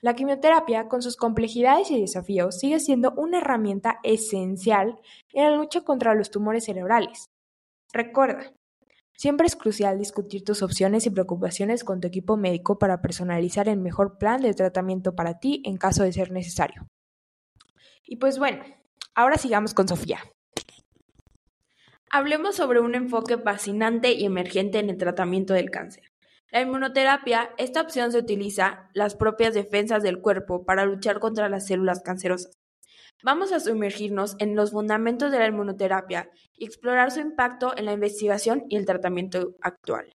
La 0.00 0.14
quimioterapia, 0.14 0.88
con 0.88 1.00
sus 1.00 1.16
complejidades 1.16 1.90
y 1.90 1.98
desafíos, 2.00 2.58
sigue 2.58 2.78
siendo 2.78 3.12
una 3.16 3.38
herramienta 3.38 4.00
esencial 4.02 5.00
en 5.32 5.44
la 5.44 5.56
lucha 5.56 5.80
contra 5.80 6.14
los 6.14 6.30
tumores 6.30 6.64
cerebrales. 6.66 7.30
Recuerda, 7.90 8.52
siempre 9.16 9.46
es 9.46 9.56
crucial 9.56 9.98
discutir 9.98 10.44
tus 10.44 10.62
opciones 10.62 11.06
y 11.06 11.10
preocupaciones 11.10 11.84
con 11.84 12.00
tu 12.00 12.08
equipo 12.08 12.36
médico 12.36 12.78
para 12.78 13.00
personalizar 13.00 13.68
el 13.68 13.78
mejor 13.78 14.18
plan 14.18 14.42
de 14.42 14.54
tratamiento 14.54 15.14
para 15.14 15.38
ti 15.38 15.62
en 15.64 15.76
caso 15.76 16.02
de 16.02 16.12
ser 16.12 16.30
necesario. 16.30 16.88
Y 18.04 18.16
pues 18.16 18.38
bueno, 18.38 18.62
ahora 19.14 19.38
sigamos 19.38 19.74
con 19.74 19.88
Sofía. 19.88 20.20
Hablemos 22.10 22.54
sobre 22.54 22.80
un 22.80 22.94
enfoque 22.94 23.38
fascinante 23.38 24.12
y 24.12 24.24
emergente 24.24 24.78
en 24.78 24.90
el 24.90 24.98
tratamiento 24.98 25.54
del 25.54 25.70
cáncer. 25.70 26.12
La 26.52 26.60
inmunoterapia, 26.60 27.50
esta 27.58 27.80
opción 27.80 28.12
se 28.12 28.18
utiliza 28.18 28.88
las 28.92 29.16
propias 29.16 29.54
defensas 29.54 30.04
del 30.04 30.20
cuerpo 30.20 30.64
para 30.64 30.84
luchar 30.84 31.18
contra 31.18 31.48
las 31.48 31.66
células 31.66 32.02
cancerosas. 32.02 32.56
Vamos 33.24 33.52
a 33.52 33.60
sumergirnos 33.60 34.36
en 34.38 34.54
los 34.54 34.72
fundamentos 34.72 35.32
de 35.32 35.38
la 35.38 35.46
inmunoterapia 35.46 36.28
y 36.58 36.66
explorar 36.66 37.10
su 37.10 37.20
impacto 37.20 37.72
en 37.74 37.86
la 37.86 37.94
investigación 37.94 38.66
y 38.68 38.76
el 38.76 38.84
tratamiento 38.84 39.54
actual. 39.62 40.14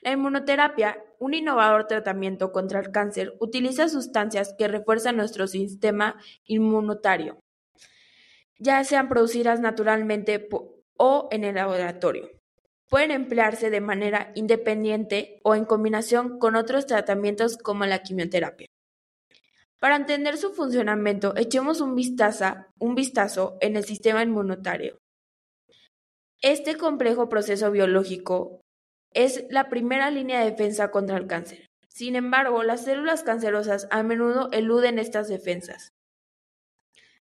La 0.00 0.12
inmunoterapia, 0.12 0.96
un 1.18 1.34
innovador 1.34 1.86
tratamiento 1.86 2.52
contra 2.52 2.80
el 2.80 2.90
cáncer, 2.90 3.34
utiliza 3.38 3.90
sustancias 3.90 4.54
que 4.56 4.66
refuerzan 4.66 5.18
nuestro 5.18 5.46
sistema 5.46 6.16
inmunitario, 6.46 7.38
ya 8.58 8.82
sean 8.84 9.10
producidas 9.10 9.60
naturalmente 9.60 10.48
o 10.96 11.28
en 11.30 11.44
el 11.44 11.56
laboratorio. 11.56 12.30
Pueden 12.88 13.10
emplearse 13.10 13.68
de 13.68 13.82
manera 13.82 14.32
independiente 14.34 15.38
o 15.42 15.54
en 15.54 15.66
combinación 15.66 16.38
con 16.38 16.56
otros 16.56 16.86
tratamientos 16.86 17.58
como 17.58 17.84
la 17.84 17.98
quimioterapia. 17.98 18.68
Para 19.78 19.96
entender 19.96 20.36
su 20.36 20.52
funcionamiento, 20.52 21.36
echemos 21.36 21.80
un 21.80 21.94
vistazo, 21.94 23.58
en 23.60 23.76
el 23.76 23.84
sistema 23.84 24.22
inmunitario. 24.22 24.98
Este 26.42 26.76
complejo 26.76 27.28
proceso 27.28 27.70
biológico 27.70 28.60
es 29.12 29.44
la 29.50 29.68
primera 29.68 30.10
línea 30.10 30.40
de 30.40 30.50
defensa 30.50 30.90
contra 30.90 31.16
el 31.16 31.26
cáncer. 31.26 31.66
Sin 31.88 32.16
embargo, 32.16 32.62
las 32.62 32.84
células 32.84 33.22
cancerosas 33.22 33.88
a 33.90 34.02
menudo 34.02 34.50
eluden 34.52 34.98
estas 34.98 35.28
defensas. 35.28 35.88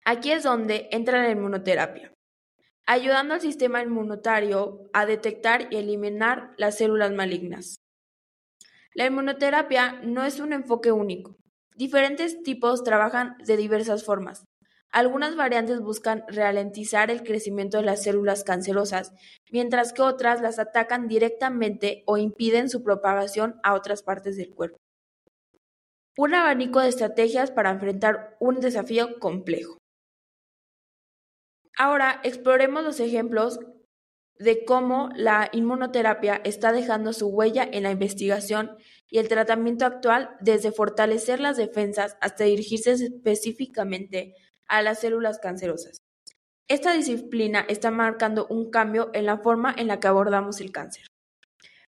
Aquí 0.04 0.32
es 0.32 0.42
donde 0.42 0.88
entra 0.92 1.22
la 1.22 1.30
inmunoterapia 1.30 2.12
ayudando 2.90 3.34
al 3.34 3.40
sistema 3.40 3.80
inmunitario 3.82 4.90
a 4.92 5.06
detectar 5.06 5.68
y 5.70 5.76
eliminar 5.76 6.54
las 6.56 6.78
células 6.78 7.12
malignas. 7.12 7.76
La 8.94 9.06
inmunoterapia 9.06 10.00
no 10.02 10.24
es 10.24 10.40
un 10.40 10.52
enfoque 10.52 10.90
único. 10.90 11.36
Diferentes 11.80 12.42
tipos 12.42 12.84
trabajan 12.84 13.38
de 13.38 13.56
diversas 13.56 14.04
formas. 14.04 14.44
Algunas 14.92 15.34
variantes 15.34 15.80
buscan 15.80 16.24
ralentizar 16.28 17.10
el 17.10 17.22
crecimiento 17.22 17.78
de 17.78 17.84
las 17.84 18.02
células 18.02 18.44
cancerosas, 18.44 19.14
mientras 19.50 19.94
que 19.94 20.02
otras 20.02 20.42
las 20.42 20.58
atacan 20.58 21.08
directamente 21.08 22.02
o 22.04 22.18
impiden 22.18 22.68
su 22.68 22.82
propagación 22.82 23.58
a 23.62 23.72
otras 23.72 24.02
partes 24.02 24.36
del 24.36 24.54
cuerpo. 24.54 24.76
Un 26.18 26.34
abanico 26.34 26.80
de 26.80 26.90
estrategias 26.90 27.50
para 27.50 27.70
enfrentar 27.70 28.36
un 28.40 28.60
desafío 28.60 29.18
complejo. 29.18 29.78
Ahora 31.78 32.20
exploremos 32.24 32.84
los 32.84 33.00
ejemplos 33.00 33.58
de 34.38 34.66
cómo 34.66 35.08
la 35.14 35.48
inmunoterapia 35.52 36.42
está 36.44 36.72
dejando 36.72 37.14
su 37.14 37.28
huella 37.28 37.66
en 37.72 37.84
la 37.84 37.90
investigación 37.90 38.76
y 39.10 39.18
el 39.18 39.28
tratamiento 39.28 39.84
actual, 39.84 40.36
desde 40.40 40.72
fortalecer 40.72 41.40
las 41.40 41.56
defensas 41.56 42.16
hasta 42.20 42.44
dirigirse 42.44 42.92
específicamente 42.92 44.34
a 44.66 44.82
las 44.82 45.00
células 45.00 45.38
cancerosas. 45.38 45.98
Esta 46.68 46.94
disciplina 46.94 47.66
está 47.68 47.90
marcando 47.90 48.46
un 48.46 48.70
cambio 48.70 49.10
en 49.12 49.26
la 49.26 49.38
forma 49.38 49.74
en 49.76 49.88
la 49.88 49.98
que 49.98 50.06
abordamos 50.06 50.60
el 50.60 50.70
cáncer. 50.70 51.06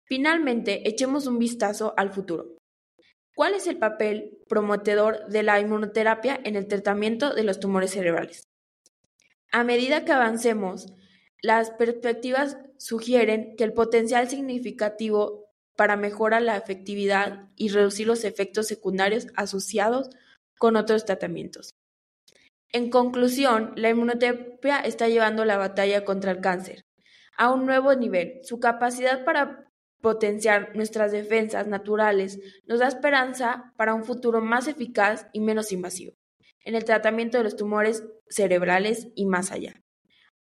Finalmente, 0.05 0.89
echemos 0.89 1.27
un 1.27 1.41
vistazo 1.41 1.93
al 1.97 2.13
futuro. 2.13 2.57
¿Cuál 3.35 3.55
es 3.55 3.67
el 3.67 3.79
papel 3.79 4.39
prometedor 4.49 5.27
de 5.27 5.43
la 5.43 5.61
inmunoterapia 5.61 6.41
en 6.45 6.55
el 6.55 6.69
tratamiento 6.69 7.35
de 7.35 7.43
los 7.43 7.59
tumores 7.59 7.91
cerebrales? 7.91 8.45
A 9.51 9.65
medida 9.65 10.05
que 10.05 10.13
avancemos, 10.13 10.93
las 11.43 11.71
perspectivas 11.71 12.59
sugieren 12.79 13.55
que 13.57 13.65
el 13.65 13.73
potencial 13.73 14.29
significativo 14.29 15.48
para 15.79 15.97
mejorar 15.97 16.43
la 16.43 16.57
efectividad 16.57 17.51
y 17.55 17.69
reducir 17.69 18.09
los 18.09 18.25
efectos 18.25 18.67
secundarios 18.67 19.29
asociados 19.37 20.11
con 20.59 20.75
otros 20.75 21.05
tratamientos. 21.05 21.71
En 22.73 22.91
conclusión, 22.91 23.75
la 23.77 23.91
inmunoterapia 23.91 24.81
está 24.81 25.07
llevando 25.07 25.45
la 25.45 25.57
batalla 25.57 26.05
contra 26.05 26.33
el 26.33 26.41
cáncer 26.41 26.83
a 27.37 27.53
un 27.53 27.65
nuevo 27.65 27.95
nivel. 27.95 28.41
Su 28.43 28.59
capacidad 28.59 29.25
para 29.25 29.71
potenciar 30.01 30.75
nuestras 30.75 31.13
defensas 31.13 31.69
naturales 31.69 32.41
nos 32.67 32.81
da 32.81 32.89
esperanza 32.89 33.73
para 33.77 33.95
un 33.95 34.03
futuro 34.03 34.41
más 34.41 34.67
eficaz 34.67 35.29
y 35.33 35.39
menos 35.41 35.71
invasivo 35.71 36.13
en 36.65 36.75
el 36.75 36.85
tratamiento 36.85 37.39
de 37.39 37.45
los 37.45 37.55
tumores 37.55 38.05
cerebrales 38.29 39.09
y 39.15 39.27
más 39.27 39.53
allá. 39.53 39.81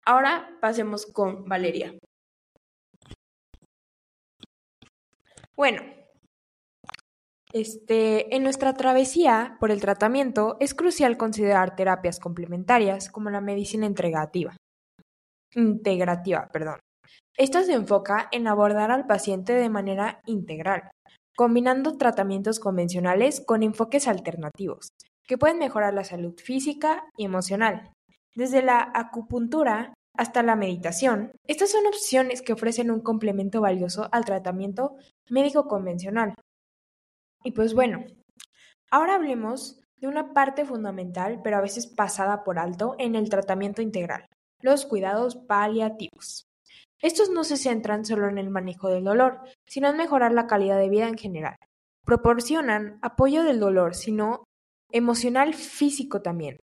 Ahora 0.05 0.57
pasemos 0.61 1.05
con 1.05 1.43
Valeria. 1.43 1.93
Bueno, 5.57 5.81
este, 7.53 8.35
en 8.35 8.43
nuestra 8.43 8.73
travesía 8.73 9.55
por 9.61 9.71
el 9.71 9.79
tratamiento 9.79 10.57
es 10.59 10.73
crucial 10.73 11.15
considerar 11.15 11.77
terapias 11.77 12.19
complementarias 12.19 13.09
como 13.09 13.29
la 13.29 13.39
medicina 13.39 13.85
integrativa. 13.85 14.57
Integrativa, 15.53 16.49
perdón. 16.51 16.79
Esta 17.37 17.63
se 17.63 17.73
enfoca 17.73 18.27
en 18.33 18.47
abordar 18.47 18.91
al 18.91 19.07
paciente 19.07 19.53
de 19.53 19.69
manera 19.69 20.19
integral, 20.25 20.91
combinando 21.37 21.97
tratamientos 21.97 22.59
convencionales 22.59 23.39
con 23.39 23.63
enfoques 23.63 24.09
alternativos, 24.09 24.89
que 25.25 25.37
pueden 25.37 25.59
mejorar 25.59 25.93
la 25.93 26.03
salud 26.03 26.35
física 26.37 27.05
y 27.15 27.23
emocional. 27.23 27.91
Desde 28.35 28.61
la 28.61 28.91
acupuntura 28.93 29.93
hasta 30.17 30.43
la 30.43 30.57
meditación, 30.57 31.31
estas 31.47 31.71
son 31.71 31.85
opciones 31.87 32.41
que 32.41 32.53
ofrecen 32.53 32.91
un 32.91 33.01
complemento 33.01 33.61
valioso 33.61 34.09
al 34.11 34.25
tratamiento 34.25 34.97
médico 35.29 35.67
convencional. 35.67 36.33
Y 37.43 37.51
pues 37.51 37.73
bueno, 37.73 38.03
ahora 38.91 39.15
hablemos 39.15 39.79
de 39.97 40.07
una 40.07 40.33
parte 40.33 40.65
fundamental, 40.65 41.41
pero 41.43 41.57
a 41.57 41.61
veces 41.61 41.87
pasada 41.87 42.43
por 42.43 42.59
alto, 42.59 42.95
en 42.99 43.15
el 43.15 43.29
tratamiento 43.29 43.81
integral, 43.81 44.25
los 44.61 44.85
cuidados 44.85 45.35
paliativos. 45.35 46.45
Estos 47.01 47.29
no 47.29 47.43
se 47.43 47.57
centran 47.57 48.05
solo 48.05 48.29
en 48.29 48.37
el 48.37 48.49
manejo 48.49 48.89
del 48.89 49.03
dolor, 49.03 49.41
sino 49.67 49.89
en 49.89 49.97
mejorar 49.97 50.31
la 50.31 50.47
calidad 50.47 50.77
de 50.77 50.89
vida 50.89 51.07
en 51.07 51.17
general. 51.17 51.55
Proporcionan 52.03 52.99
apoyo 53.01 53.43
del 53.43 53.59
dolor, 53.59 53.95
sino 53.95 54.43
emocional 54.91 55.53
físico 55.53 56.21
también 56.21 56.57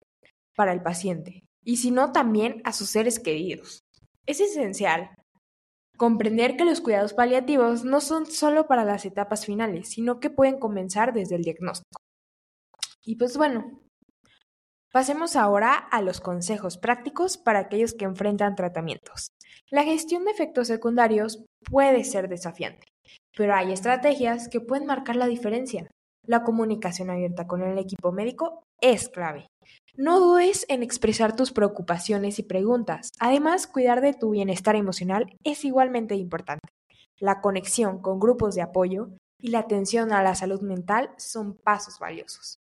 para 0.55 0.73
el 0.73 0.81
paciente, 0.81 1.43
y 1.63 1.77
si 1.77 1.91
no 1.91 2.11
también 2.11 2.61
a 2.65 2.73
sus 2.73 2.89
seres 2.89 3.19
queridos. 3.19 3.81
Es 4.25 4.39
esencial 4.39 5.11
comprender 6.01 6.57
que 6.57 6.65
los 6.65 6.81
cuidados 6.81 7.13
paliativos 7.13 7.85
no 7.85 8.01
son 8.01 8.25
solo 8.25 8.65
para 8.65 8.83
las 8.83 9.05
etapas 9.05 9.45
finales, 9.45 9.89
sino 9.89 10.19
que 10.19 10.31
pueden 10.31 10.57
comenzar 10.57 11.13
desde 11.13 11.35
el 11.35 11.43
diagnóstico. 11.43 12.01
Y 13.05 13.17
pues 13.17 13.37
bueno, 13.37 13.79
Pasemos 14.91 15.37
ahora 15.37 15.75
a 15.75 16.01
los 16.01 16.19
consejos 16.19 16.77
prácticos 16.77 17.37
para 17.37 17.59
aquellos 17.59 17.93
que 17.93 18.03
enfrentan 18.03 18.55
tratamientos. 18.55 19.29
La 19.69 19.83
gestión 19.83 20.25
de 20.25 20.31
efectos 20.31 20.67
secundarios 20.67 21.45
puede 21.69 22.03
ser 22.03 22.27
desafiante, 22.27 22.87
pero 23.37 23.55
hay 23.55 23.71
estrategias 23.71 24.49
que 24.49 24.59
pueden 24.59 24.87
marcar 24.87 25.15
la 25.15 25.27
diferencia. 25.27 25.89
La 26.27 26.43
comunicación 26.43 27.09
abierta 27.09 27.47
con 27.47 27.61
el 27.61 27.77
equipo 27.77 28.11
médico 28.11 28.63
es 28.81 29.07
clave. 29.07 29.47
No 29.97 30.19
dudes 30.21 30.65
en 30.69 30.83
expresar 30.83 31.35
tus 31.35 31.51
preocupaciones 31.51 32.39
y 32.39 32.43
preguntas. 32.43 33.11
Además, 33.19 33.67
cuidar 33.67 33.99
de 33.99 34.13
tu 34.13 34.29
bienestar 34.29 34.75
emocional 34.75 35.35
es 35.43 35.65
igualmente 35.65 36.15
importante. 36.15 36.69
La 37.19 37.41
conexión 37.41 38.01
con 38.01 38.19
grupos 38.19 38.55
de 38.55 38.61
apoyo 38.61 39.09
y 39.37 39.49
la 39.49 39.59
atención 39.59 40.13
a 40.13 40.23
la 40.23 40.35
salud 40.35 40.61
mental 40.61 41.11
son 41.17 41.57
pasos 41.57 41.99
valiosos. 41.99 42.59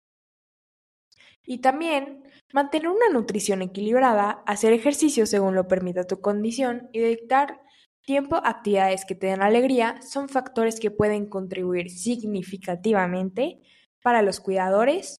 Y 1.44 1.58
también 1.58 2.24
mantener 2.52 2.88
una 2.88 3.08
nutrición 3.10 3.62
equilibrada, 3.62 4.42
hacer 4.46 4.72
ejercicio 4.72 5.26
según 5.26 5.54
lo 5.54 5.68
permita 5.68 6.04
tu 6.04 6.20
condición 6.20 6.88
y 6.92 7.00
dedicar 7.00 7.60
tiempo 8.04 8.36
a 8.36 8.48
actividades 8.48 9.04
que 9.04 9.14
te 9.14 9.26
den 9.26 9.42
alegría 9.42 10.00
son 10.00 10.30
factores 10.30 10.80
que 10.80 10.90
pueden 10.90 11.26
contribuir 11.26 11.90
significativamente 11.90 13.60
para 14.02 14.22
los 14.22 14.40
cuidadores 14.40 15.20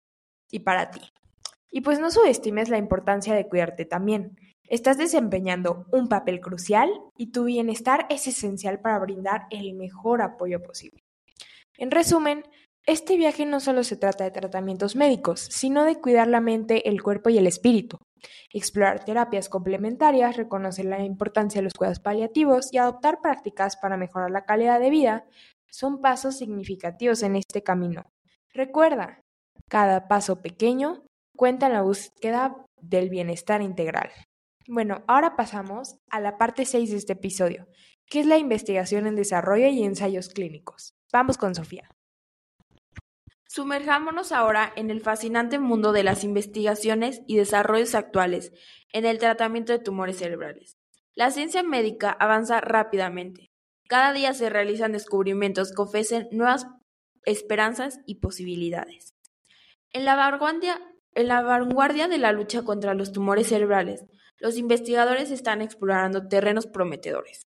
y 0.50 0.60
para 0.60 0.90
ti. 0.90 1.00
Y 1.70 1.82
pues 1.82 2.00
no 2.00 2.10
subestimes 2.10 2.68
la 2.68 2.78
importancia 2.78 3.34
de 3.34 3.48
cuidarte 3.48 3.84
también. 3.84 4.38
Estás 4.64 4.98
desempeñando 4.98 5.86
un 5.92 6.08
papel 6.08 6.40
crucial 6.40 6.90
y 7.16 7.32
tu 7.32 7.44
bienestar 7.44 8.06
es 8.10 8.26
esencial 8.26 8.80
para 8.80 8.98
brindar 8.98 9.46
el 9.50 9.74
mejor 9.74 10.20
apoyo 10.20 10.62
posible. 10.62 11.02
En 11.78 11.90
resumen, 11.90 12.44
este 12.86 13.16
viaje 13.16 13.46
no 13.46 13.60
solo 13.60 13.84
se 13.84 13.96
trata 13.96 14.24
de 14.24 14.30
tratamientos 14.30 14.96
médicos, 14.96 15.40
sino 15.40 15.84
de 15.84 16.00
cuidar 16.00 16.26
la 16.26 16.40
mente, 16.40 16.88
el 16.88 17.02
cuerpo 17.02 17.30
y 17.30 17.38
el 17.38 17.46
espíritu. 17.46 17.98
Explorar 18.52 19.04
terapias 19.04 19.48
complementarias, 19.48 20.36
reconocer 20.36 20.86
la 20.86 21.04
importancia 21.04 21.60
de 21.60 21.64
los 21.64 21.74
cuidados 21.74 22.00
paliativos 22.00 22.72
y 22.72 22.78
adoptar 22.78 23.20
prácticas 23.20 23.76
para 23.76 23.96
mejorar 23.96 24.30
la 24.30 24.44
calidad 24.44 24.80
de 24.80 24.90
vida 24.90 25.26
son 25.70 26.00
pasos 26.00 26.36
significativos 26.38 27.22
en 27.22 27.36
este 27.36 27.62
camino. 27.62 28.04
Recuerda, 28.52 29.22
cada 29.68 30.08
paso 30.08 30.40
pequeño 30.40 31.04
cuenta 31.38 31.68
en 31.68 31.72
la 31.72 31.82
búsqueda 31.82 32.66
del 32.82 33.08
bienestar 33.08 33.62
integral. 33.62 34.10
Bueno, 34.66 35.04
ahora 35.06 35.36
pasamos 35.36 35.96
a 36.10 36.20
la 36.20 36.36
parte 36.36 36.66
6 36.66 36.90
de 36.90 36.96
este 36.96 37.12
episodio, 37.14 37.68
que 38.06 38.20
es 38.20 38.26
la 38.26 38.38
investigación 38.38 39.06
en 39.06 39.14
desarrollo 39.14 39.68
y 39.68 39.84
ensayos 39.84 40.28
clínicos. 40.28 40.94
Vamos 41.12 41.38
con 41.38 41.54
Sofía. 41.54 41.88
Sumerjámonos 43.46 44.32
ahora 44.32 44.72
en 44.74 44.90
el 44.90 45.00
fascinante 45.00 45.60
mundo 45.60 45.92
de 45.92 46.02
las 46.02 46.24
investigaciones 46.24 47.22
y 47.28 47.36
desarrollos 47.36 47.94
actuales 47.94 48.52
en 48.92 49.06
el 49.06 49.18
tratamiento 49.18 49.72
de 49.72 49.78
tumores 49.78 50.18
cerebrales. 50.18 50.76
La 51.14 51.30
ciencia 51.30 51.62
médica 51.62 52.10
avanza 52.10 52.60
rápidamente. 52.60 53.46
Cada 53.88 54.12
día 54.12 54.34
se 54.34 54.50
realizan 54.50 54.92
descubrimientos 54.92 55.72
que 55.72 55.82
ofrecen 55.82 56.28
nuevas 56.32 56.66
esperanzas 57.24 58.00
y 58.06 58.16
posibilidades. 58.16 59.14
En 59.92 60.04
la, 60.04 60.16
vanguardia, 60.16 60.78
en 61.14 61.28
la 61.28 61.42
vanguardia 61.42 62.08
de 62.08 62.18
la 62.18 62.32
lucha 62.32 62.62
contra 62.62 62.94
los 62.94 63.12
tumores 63.12 63.48
cerebrales, 63.48 64.04
los 64.38 64.56
investigadores 64.56 65.30
están 65.30 65.62
explorando 65.62 66.28
terrenos 66.28 66.66
prometedores 66.66 67.48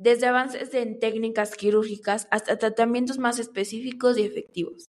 desde 0.00 0.26
avances 0.26 0.72
en 0.72 0.98
técnicas 0.98 1.54
quirúrgicas 1.54 2.26
hasta 2.30 2.56
tratamientos 2.56 3.18
más 3.18 3.38
específicos 3.38 4.16
y 4.16 4.22
efectivos. 4.22 4.88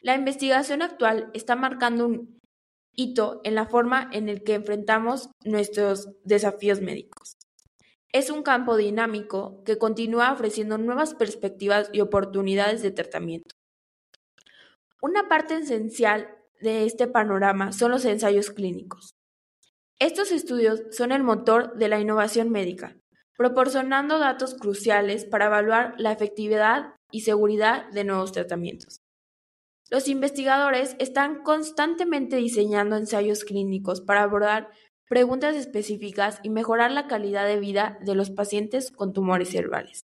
La 0.00 0.14
investigación 0.14 0.80
actual 0.80 1.30
está 1.34 1.56
marcando 1.56 2.06
un 2.06 2.38
hito 2.96 3.42
en 3.44 3.54
la 3.54 3.66
forma 3.66 4.08
en 4.14 4.30
el 4.30 4.42
que 4.42 4.54
enfrentamos 4.54 5.28
nuestros 5.44 6.08
desafíos 6.24 6.80
médicos. 6.80 7.36
Es 8.14 8.30
un 8.30 8.42
campo 8.42 8.78
dinámico 8.78 9.62
que 9.64 9.76
continúa 9.76 10.32
ofreciendo 10.32 10.78
nuevas 10.78 11.14
perspectivas 11.14 11.90
y 11.92 12.00
oportunidades 12.00 12.80
de 12.80 12.92
tratamiento. 12.92 13.54
Una 15.02 15.28
parte 15.28 15.58
esencial 15.58 16.34
de 16.60 16.84
este 16.84 17.06
panorama 17.06 17.72
son 17.72 17.90
los 17.90 18.04
ensayos 18.04 18.50
clínicos. 18.50 19.14
Estos 19.98 20.32
estudios 20.32 20.82
son 20.90 21.12
el 21.12 21.22
motor 21.22 21.76
de 21.76 21.88
la 21.88 22.00
innovación 22.00 22.50
médica, 22.50 22.96
proporcionando 23.36 24.18
datos 24.18 24.54
cruciales 24.54 25.24
para 25.24 25.46
evaluar 25.46 25.94
la 25.98 26.12
efectividad 26.12 26.94
y 27.10 27.20
seguridad 27.20 27.90
de 27.90 28.04
nuevos 28.04 28.32
tratamientos. 28.32 29.00
Los 29.90 30.08
investigadores 30.08 30.96
están 30.98 31.42
constantemente 31.42 32.36
diseñando 32.36 32.96
ensayos 32.96 33.44
clínicos 33.44 34.00
para 34.00 34.22
abordar 34.22 34.70
preguntas 35.08 35.56
específicas 35.56 36.38
y 36.42 36.50
mejorar 36.50 36.92
la 36.92 37.08
calidad 37.08 37.46
de 37.46 37.58
vida 37.58 37.98
de 38.00 38.14
los 38.14 38.30
pacientes 38.30 38.92
con 38.92 39.12
tumores 39.12 39.50
cerebrales. 39.50 40.06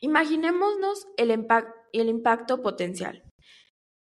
Imaginémonos 0.00 1.06
el, 1.16 1.30
el 1.92 2.08
impacto 2.08 2.60
potencial. 2.60 3.23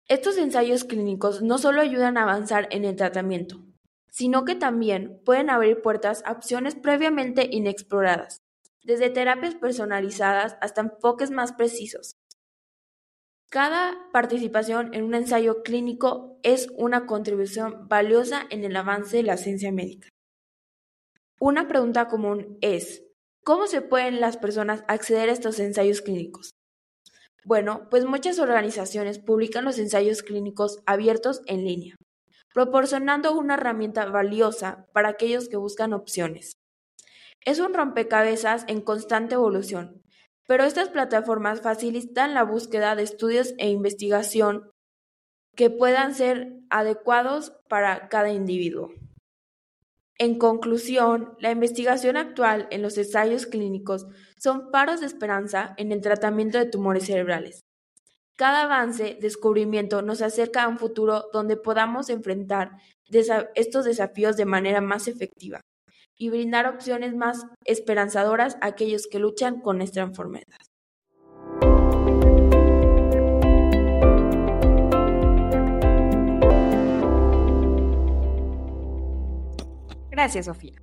Estos 0.10 0.38
ensayos 0.38 0.84
clínicos 0.84 1.42
no 1.42 1.58
solo 1.58 1.80
ayudan 1.80 2.18
a 2.18 2.24
avanzar 2.24 2.68
en 2.72 2.84
el 2.84 2.98
tratamiento, 2.98 3.64
sino 4.10 4.44
que 4.44 4.56
también 4.56 5.22
pueden 5.24 5.50
abrir 5.50 5.82
puertas 5.82 6.22
a 6.26 6.34
opciones 6.34 6.76
previamente 6.76 7.48
inexploradas, 7.50 8.42
desde 8.84 9.10
terapias 9.10 9.56
personalizadas 9.56 10.58
hasta 10.60 10.82
enfoques 10.82 11.32
más 11.32 11.54
precisos, 11.54 12.18
cada 13.50 13.98
participación 14.14 14.94
en 14.94 15.04
un 15.04 15.16
ensayo 15.16 15.64
clínico 15.64 16.38
es 16.44 16.68
una 16.78 17.08
contribución 17.08 17.88
valiosa 17.88 18.46
en 18.52 18.64
el 18.64 18.76
avance 18.76 19.18
de 19.18 19.24
la 19.24 19.38
ciencia 19.38 19.72
médica. 19.72 20.08
Una 21.40 21.68
pregunta 21.68 22.08
común 22.10 22.60
es, 22.62 23.04
¿cómo 23.44 23.66
se 23.66 23.82
pueden 23.82 24.22
las 24.22 24.38
personas 24.38 24.84
acceder 24.88 25.30
a 25.30 25.34
estos 25.34 25.58
ensayos 25.60 26.02
clínicos? 26.02 26.52
Bueno, 27.46 27.88
pues 27.90 28.06
muchas 28.06 28.40
organizaciones 28.40 29.20
publican 29.20 29.66
los 29.66 29.80
ensayos 29.80 30.24
clínicos 30.24 30.80
abiertos 30.86 31.42
en 31.46 31.64
línea, 31.64 31.96
proporcionando 32.54 33.34
una 33.34 33.56
herramienta 33.56 34.06
valiosa 34.06 34.86
para 34.94 35.10
aquellos 35.10 35.48
que 35.50 35.58
buscan 35.58 35.94
opciones. 35.94 36.54
Es 37.46 37.60
un 37.60 37.74
rompecabezas 37.74 38.66
en 38.68 38.82
constante 38.82 39.36
evolución, 39.36 40.02
pero 40.48 40.64
estas 40.64 40.90
plataformas 40.90 41.62
facilitan 41.62 42.34
la 42.34 42.44
búsqueda 42.44 42.96
de 42.96 43.04
estudios 43.04 43.54
e 43.58 43.70
investigación 43.70 44.72
que 45.56 45.70
puedan 45.70 46.14
ser 46.14 46.54
adecuados 46.70 47.54
para 47.70 48.10
cada 48.10 48.32
individuo. 48.32 48.90
En 50.18 50.38
conclusión, 50.38 51.36
la 51.40 51.52
investigación 51.52 52.18
actual 52.18 52.68
en 52.72 52.82
los 52.82 52.98
ensayos 52.98 53.46
clínicos 53.46 54.06
son 54.40 54.72
paros 54.72 55.02
de 55.02 55.08
esperanza 55.08 55.74
en 55.78 55.92
el 55.92 56.02
tratamiento 56.02 56.58
de 56.58 56.66
tumores 56.66 57.06
cerebrales. 57.06 57.62
Cada 58.36 58.64
avance, 58.64 59.18
descubrimiento 59.20 60.02
nos 60.02 60.22
acerca 60.22 60.64
a 60.64 60.68
un 60.70 60.78
futuro 60.78 61.26
donde 61.34 61.58
podamos 61.58 62.10
enfrentar 62.10 62.72
estos 63.56 63.86
desafíos 63.86 64.38
de 64.38 64.46
manera 64.46 64.80
más 64.80 65.10
efectiva 65.10 65.60
y 66.18 66.30
brindar 66.30 66.68
opciones 66.68 67.16
más 67.16 67.46
esperanzadoras 67.66 68.56
a 68.62 68.68
aquellos 68.68 69.08
que 69.08 69.20
luchan 69.20 69.62
con 69.62 69.82
esta 69.82 70.02
enfermedad. 70.02 70.46
Gracias, 80.10 80.46
Sofía. 80.46 80.76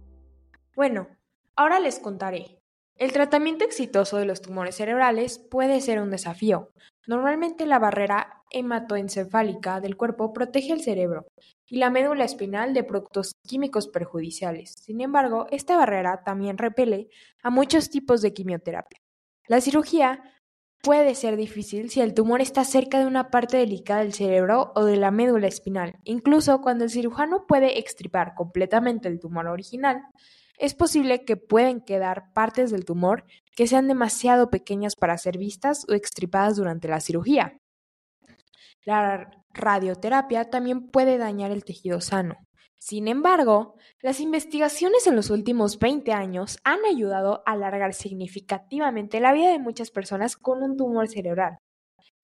Bueno, 0.75 1.09
ahora 1.57 1.79
les 1.81 1.99
contaré. 1.99 2.56
El 2.99 3.13
tratamiento 3.13 3.65
exitoso 3.65 4.17
de 4.17 4.25
los 4.25 4.41
tumores 4.41 4.77
cerebrales 4.77 5.39
puede 5.39 5.83
ser 5.83 6.01
un 6.01 6.11
desafío. 6.11 6.71
Normalmente 7.07 7.67
la 7.67 7.79
barrera 7.79 8.43
hematoencefálica 8.51 9.81
del 9.81 9.97
cuerpo 9.99 10.33
protege 10.33 10.73
el 10.73 10.81
cerebro, 10.81 11.27
y 11.67 11.77
la 11.77 11.91
médula 11.91 12.25
espinal 12.25 12.73
de 12.73 12.85
productos 12.85 13.33
químicos 13.47 13.89
perjudiciales. 13.89 14.75
Sin 14.81 15.03
embargo, 15.03 15.47
esta 15.51 15.77
barrera 15.77 16.23
también 16.25 16.57
repele 16.57 17.09
a 17.43 17.51
muchos 17.51 17.91
tipos 17.91 18.23
de 18.23 18.33
quimioterapia. 18.33 18.99
La 19.47 19.61
cirugía 19.61 20.23
puede 20.83 21.15
ser 21.15 21.37
difícil 21.37 21.91
si 21.91 22.01
el 22.01 22.15
tumor 22.15 22.41
está 22.41 22.65
cerca 22.65 22.99
de 22.99 23.07
una 23.07 23.31
parte 23.31 23.57
delicada 23.57 24.01
del 24.01 24.15
cerebro 24.15 24.73
o 24.75 24.85
de 24.85 24.97
la 24.97 25.11
médula 25.11 25.49
espinal. 25.49 25.97
Incluso 26.05 26.61
cuando 26.61 26.85
el 26.85 26.91
cirujano 26.91 27.47
puede 27.47 27.79
extirpar 27.79 28.35
completamente 28.35 29.09
el 29.09 29.21
tumor 29.21 29.49
original, 29.49 30.03
es 30.59 30.75
posible 30.75 31.25
que 31.25 31.37
pueden 31.37 31.81
quedar 31.81 32.33
partes 32.33 32.71
del 32.71 32.85
tumor 32.85 33.25
que 33.55 33.67
sean 33.67 33.89
demasiado 33.89 34.51
pequeñas 34.51 34.97
para 34.97 35.19
ser 35.19 35.39
vistas 35.39 35.87
o 35.89 35.93
extirpadas 35.93 36.57
durante 36.57 36.89
la 36.89 37.01
cirugía. 37.01 37.59
La 38.85 39.31
radioterapia 39.53 40.49
también 40.51 40.89
puede 40.89 41.19
dañar 41.19 41.51
el 41.51 41.65
tejido 41.65 42.01
sano. 42.01 42.37
Sin 42.79 43.09
embargo, 43.09 43.75
las 44.01 44.21
investigaciones 44.21 45.07
en 45.07 45.17
los 45.17 45.31
últimos 45.31 45.79
20 45.79 46.13
años 46.13 46.59
han 46.63 46.85
ayudado 46.85 47.43
a 47.47 47.53
alargar 47.53 47.95
significativamente 47.95 49.19
la 49.19 49.33
vida 49.33 49.51
de 49.51 49.59
muchas 49.59 49.91
personas 49.91 50.37
con 50.37 50.63
un 50.63 50.77
tumor 50.77 51.09
cerebral. 51.09 51.59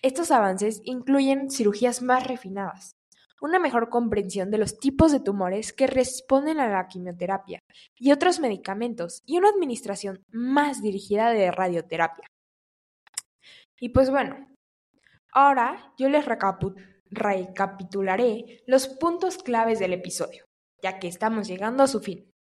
Estos 0.01 0.31
avances 0.31 0.81
incluyen 0.85 1.51
cirugías 1.51 2.03
más 2.03 2.27
refinadas, 2.27 2.92
una 3.42 3.59
mejor 3.59 3.90
comprensión 3.90 4.50
de 4.50 4.59
los 4.59 4.78
tipos 4.78 5.11
de 5.11 5.20
tumores 5.20 5.72
que 5.72 5.88
responden 5.88 6.61
a 6.61 6.68
la 6.68 6.87
quimioterapia 6.87 7.59
y 7.96 8.12
otros 8.12 8.38
medicamentos 8.38 9.22
y 9.26 9.37
una 9.37 9.48
administración 9.48 10.22
más 10.31 10.81
dirigida 10.81 11.31
de 11.31 11.50
radioterapia. 11.50 12.26
Y 13.81 13.88
pues 13.88 14.11
bueno, 14.11 14.48
ahora 15.33 15.92
yo 15.98 16.09
les 16.09 16.24
recapitularé 17.11 18.62
los 18.66 18.87
puntos 18.87 19.38
claves 19.38 19.81
del 19.81 19.92
episodio, 19.92 20.44
ya 20.81 21.00
que 21.00 21.09
estamos 21.09 21.48
llegando 21.48 21.83
a 21.83 21.88
su 21.88 21.98
fin. 22.00 22.31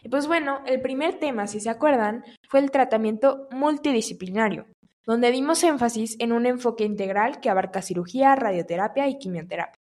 Y 0.00 0.08
pues 0.08 0.28
bueno, 0.28 0.62
el 0.64 0.80
primer 0.80 1.18
tema, 1.18 1.48
si 1.48 1.58
se 1.58 1.70
acuerdan, 1.70 2.24
fue 2.48 2.60
el 2.60 2.70
tratamiento 2.70 3.48
multidisciplinario, 3.50 4.66
donde 5.04 5.32
dimos 5.32 5.64
énfasis 5.64 6.14
en 6.20 6.30
un 6.30 6.46
enfoque 6.46 6.84
integral 6.84 7.40
que 7.40 7.50
abarca 7.50 7.82
cirugía, 7.82 8.36
radioterapia 8.36 9.08
y 9.08 9.18
quimioterapia. 9.18 9.79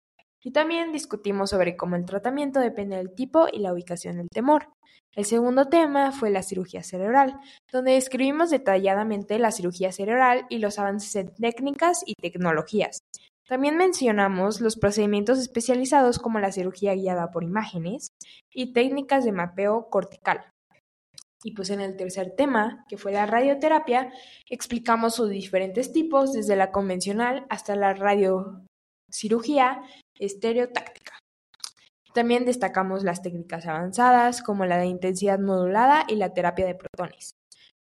Y 0.43 0.51
también 0.51 0.91
discutimos 0.91 1.51
sobre 1.51 1.77
cómo 1.77 1.95
el 1.95 2.05
tratamiento 2.05 2.59
depende 2.59 2.97
del 2.97 3.15
tipo 3.15 3.47
y 3.51 3.59
la 3.59 3.73
ubicación 3.73 4.17
del 4.17 4.29
temor. 4.29 4.67
El 5.15 5.25
segundo 5.25 5.69
tema 5.69 6.11
fue 6.11 6.31
la 6.31 6.43
cirugía 6.43 6.83
cerebral, 6.83 7.39
donde 7.71 7.93
describimos 7.93 8.49
detalladamente 8.49 9.39
la 9.39 9.51
cirugía 9.51 9.91
cerebral 9.91 10.45
y 10.49 10.57
los 10.57 10.79
avances 10.79 11.15
en 11.15 11.33
técnicas 11.35 12.03
y 12.05 12.15
tecnologías. 12.15 12.99
También 13.47 13.77
mencionamos 13.77 14.59
los 14.61 14.77
procedimientos 14.77 15.37
especializados 15.37 16.17
como 16.17 16.39
la 16.39 16.51
cirugía 16.51 16.95
guiada 16.95 17.29
por 17.29 17.43
imágenes 17.43 18.07
y 18.51 18.73
técnicas 18.73 19.25
de 19.25 19.33
mapeo 19.33 19.89
cortical. 19.89 20.49
Y 21.43 21.51
pues 21.51 21.69
en 21.69 21.81
el 21.81 21.97
tercer 21.97 22.33
tema, 22.35 22.85
que 22.87 22.97
fue 22.97 23.11
la 23.11 23.25
radioterapia, 23.25 24.11
explicamos 24.49 25.15
sus 25.15 25.29
diferentes 25.29 25.91
tipos, 25.91 26.31
desde 26.33 26.55
la 26.55 26.71
convencional 26.71 27.45
hasta 27.49 27.75
la 27.75 27.93
radiocirugía 27.93 29.83
estereotáctica. 30.19 31.13
También 32.13 32.45
destacamos 32.45 33.03
las 33.03 33.21
técnicas 33.21 33.65
avanzadas 33.65 34.41
como 34.43 34.65
la 34.65 34.77
de 34.77 34.85
intensidad 34.85 35.39
modulada 35.39 36.05
y 36.07 36.15
la 36.15 36.33
terapia 36.33 36.65
de 36.65 36.75
protones. 36.75 37.35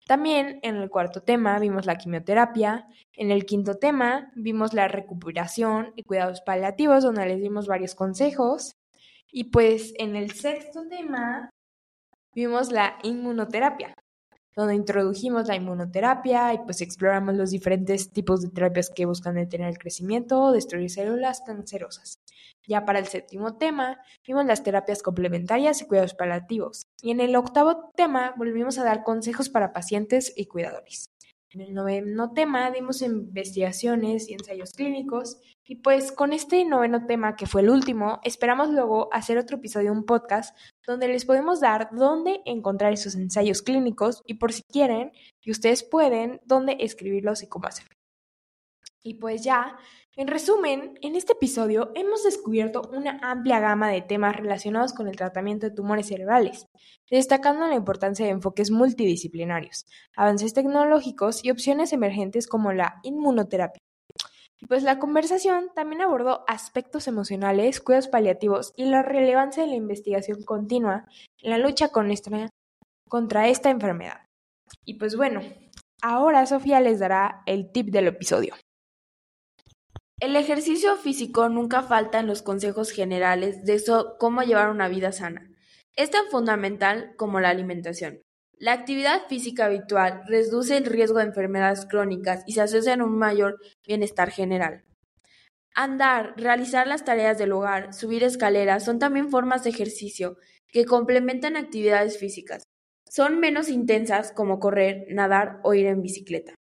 También 0.06 0.60
en 0.64 0.78
el 0.78 0.90
cuarto 0.90 1.22
tema 1.22 1.60
vimos 1.60 1.86
la 1.86 1.98
quimioterapia, 1.98 2.88
en 3.14 3.30
el 3.30 3.46
quinto 3.46 3.76
tema 3.76 4.32
vimos 4.36 4.74
la 4.74 4.88
recuperación 4.88 5.92
y 5.96 6.04
cuidados 6.04 6.42
paliativos 6.42 7.04
donde 7.04 7.26
les 7.26 7.42
dimos 7.42 7.68
varios 7.68 7.94
consejos 7.94 8.76
y 9.30 9.46
pues 9.46 9.94
en 9.98 10.16
el 10.16 10.32
sexto 10.32 10.88
tema 10.88 11.50
vimos 12.34 12.72
la 12.72 12.98
inmunoterapia, 13.04 13.94
donde 14.58 14.74
introdujimos 14.74 15.48
la 15.48 15.56
inmunoterapia 15.56 16.52
y 16.52 16.58
pues 16.58 16.82
exploramos 16.82 17.36
los 17.36 17.52
diferentes 17.52 18.12
tipos 18.12 18.42
de 18.42 18.50
terapias 18.50 18.90
que 18.90 19.06
buscan 19.06 19.36
detener 19.36 19.70
el 19.70 19.78
crecimiento 19.78 20.42
o 20.42 20.52
destruir 20.52 20.90
células 20.90 21.42
cancerosas. 21.42 22.20
Ya 22.68 22.84
para 22.84 22.98
el 22.98 23.06
séptimo 23.06 23.56
tema, 23.56 24.00
vimos 24.26 24.46
las 24.46 24.64
terapias 24.64 25.04
complementarias 25.04 25.80
y 25.82 25.86
cuidados 25.86 26.16
paliativos. 26.16 26.88
Y 27.04 27.12
en 27.12 27.20
el 27.20 27.36
octavo 27.36 27.92
tema, 27.96 28.34
volvimos 28.36 28.80
a 28.80 28.84
dar 28.84 29.04
consejos 29.04 29.48
para 29.48 29.74
pacientes 29.74 30.34
y 30.36 30.48
cuidadores. 30.48 31.12
En 31.52 31.62
el 31.62 31.76
noveno 31.76 32.34
tema 32.34 32.72
dimos 32.72 33.04
investigaciones 33.04 34.28
y 34.28 34.34
ensayos 34.34 34.74
clínicos 34.74 35.38
y 35.68 35.76
pues 35.76 36.14
con 36.14 36.32
este 36.32 36.64
noveno 36.64 37.06
tema 37.06 37.36
que 37.36 37.46
fue 37.46 37.62
el 37.62 37.70
último, 37.70 38.20
esperamos 38.24 38.70
luego 38.70 39.10
hacer 39.12 39.38
otro 39.38 39.58
episodio, 39.58 39.92
un 39.92 40.06
podcast, 40.06 40.58
donde 40.86 41.10
les 41.10 41.26
podemos 41.26 41.60
dar 41.60 41.90
dónde 41.92 42.42
encontrar 42.46 42.94
esos 42.94 43.16
ensayos 43.16 43.62
clínicos 43.62 44.24
y 44.26 44.36
por 44.36 44.54
si 44.54 44.64
quieren 44.64 45.12
y 45.42 45.52
ustedes 45.52 45.84
pueden, 45.84 46.40
dónde 46.46 46.78
escribirlos 46.80 47.44
y 47.44 47.48
cómo 47.48 47.68
hacerlo. 47.68 47.96
Y 49.04 49.16
pues 49.16 49.44
ya, 49.44 49.78
en 50.16 50.28
resumen, 50.28 50.98
en 51.02 51.16
este 51.16 51.34
episodio 51.34 51.92
hemos 51.96 52.24
descubierto 52.24 52.82
una 52.92 53.20
amplia 53.22 53.60
gama 53.60 53.90
de 53.90 54.02
temas 54.02 54.36
relacionados 54.36 54.94
con 54.94 55.08
el 55.08 55.16
tratamiento 55.16 55.68
de 55.68 55.76
tumores 55.76 56.08
cerebrales, 56.08 56.66
destacando 57.10 57.68
la 57.68 57.76
importancia 57.76 58.26
de 58.26 58.32
enfoques 58.32 58.72
multidisciplinarios, 58.72 59.86
avances 60.16 60.54
tecnológicos 60.54 61.44
y 61.44 61.52
opciones 61.52 61.94
emergentes 61.94 62.48
como 62.48 62.74
la 62.74 63.00
inmunoterapia. 63.04 63.87
Pues 64.68 64.84
la 64.84 65.00
conversación 65.00 65.72
también 65.74 66.02
abordó 66.02 66.44
aspectos 66.48 67.08
emocionales, 67.08 67.80
cuidados 67.80 68.10
paliativos 68.10 68.74
y 68.76 68.86
la 68.86 69.02
relevancia 69.02 69.64
de 69.64 69.70
la 69.70 69.76
investigación 69.76 70.44
continua 70.44 71.06
en 71.42 71.52
la 71.52 71.58
lucha 71.58 71.90
con 71.90 72.12
contra 73.08 73.48
esta 73.48 73.70
enfermedad. 73.70 74.26
Y 74.84 74.96
pues 74.96 75.16
bueno, 75.16 75.42
ahora 76.02 76.46
Sofía 76.46 76.82
les 76.82 77.00
dará 77.00 77.44
el 77.46 77.72
tip 77.72 77.88
del 77.90 78.08
episodio. 78.08 78.56
El 80.20 80.36
ejercicio 80.36 80.96
físico 80.98 81.48
nunca 81.48 81.84
falta 81.84 82.20
en 82.20 82.28
los 82.28 82.42
consejos 82.42 82.90
generales 82.92 83.64
de 83.64 83.82
cómo 84.20 84.42
llevar 84.42 84.70
una 84.70 84.90
vida 84.90 85.12
sana. 85.12 85.50
Es 85.96 86.12
tan 86.12 86.26
fundamental 86.28 87.14
como 87.18 87.40
la 87.40 87.50
alimentación. 87.50 88.22
La 88.60 88.74
actividad 88.74 89.28
física 89.28 89.66
habitual 89.66 90.24
reduce 90.26 90.78
el 90.78 90.86
riesgo 90.86 91.20
de 91.20 91.26
enfermedades 91.26 91.86
crónicas 91.86 92.44
y 92.48 92.54
se 92.54 92.62
asocia 92.62 92.96
a 92.96 93.04
un 93.04 93.16
mayor 93.16 93.60
bienestar 93.86 94.32
general. 94.32 94.84
Andar, 95.76 96.34
realizar 96.38 96.88
las 96.88 97.06
tareas 97.06 97.38
del 97.38 97.52
hogar, 97.52 97.94
subir 97.94 98.24
escaleras 98.24 98.84
son 98.84 98.98
también 98.98 99.30
formas 99.30 99.64
de 99.64 99.70
ejercicio 99.70 100.38
que 100.70 100.86
complementan 100.86 101.56
actividades 101.56 102.18
físicas. 102.18 102.64
Son 103.08 103.40
menos 103.40 103.70
intensas 103.70 104.32
como 104.32 104.60
correr, 104.60 105.06
nadar 105.12 105.60
o 105.64 105.76
ir 105.76 105.86
en 105.86 106.02
bicicleta. 106.02 106.56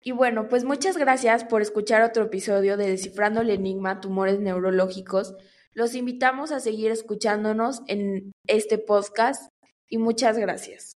Y 0.00 0.12
bueno, 0.12 0.48
pues 0.48 0.62
muchas 0.62 0.96
gracias 0.96 1.42
por 1.42 1.60
escuchar 1.60 2.02
otro 2.02 2.26
episodio 2.26 2.76
de 2.76 2.88
Descifrando 2.88 3.40
el 3.40 3.50
Enigma 3.50 4.00
Tumores 4.00 4.38
Neurológicos. 4.38 5.34
Los 5.72 5.96
invitamos 5.96 6.52
a 6.52 6.60
seguir 6.60 6.92
escuchándonos 6.92 7.82
en 7.88 8.30
este 8.46 8.78
podcast 8.78 9.50
y 9.88 9.98
muchas 9.98 10.38
gracias. 10.38 10.97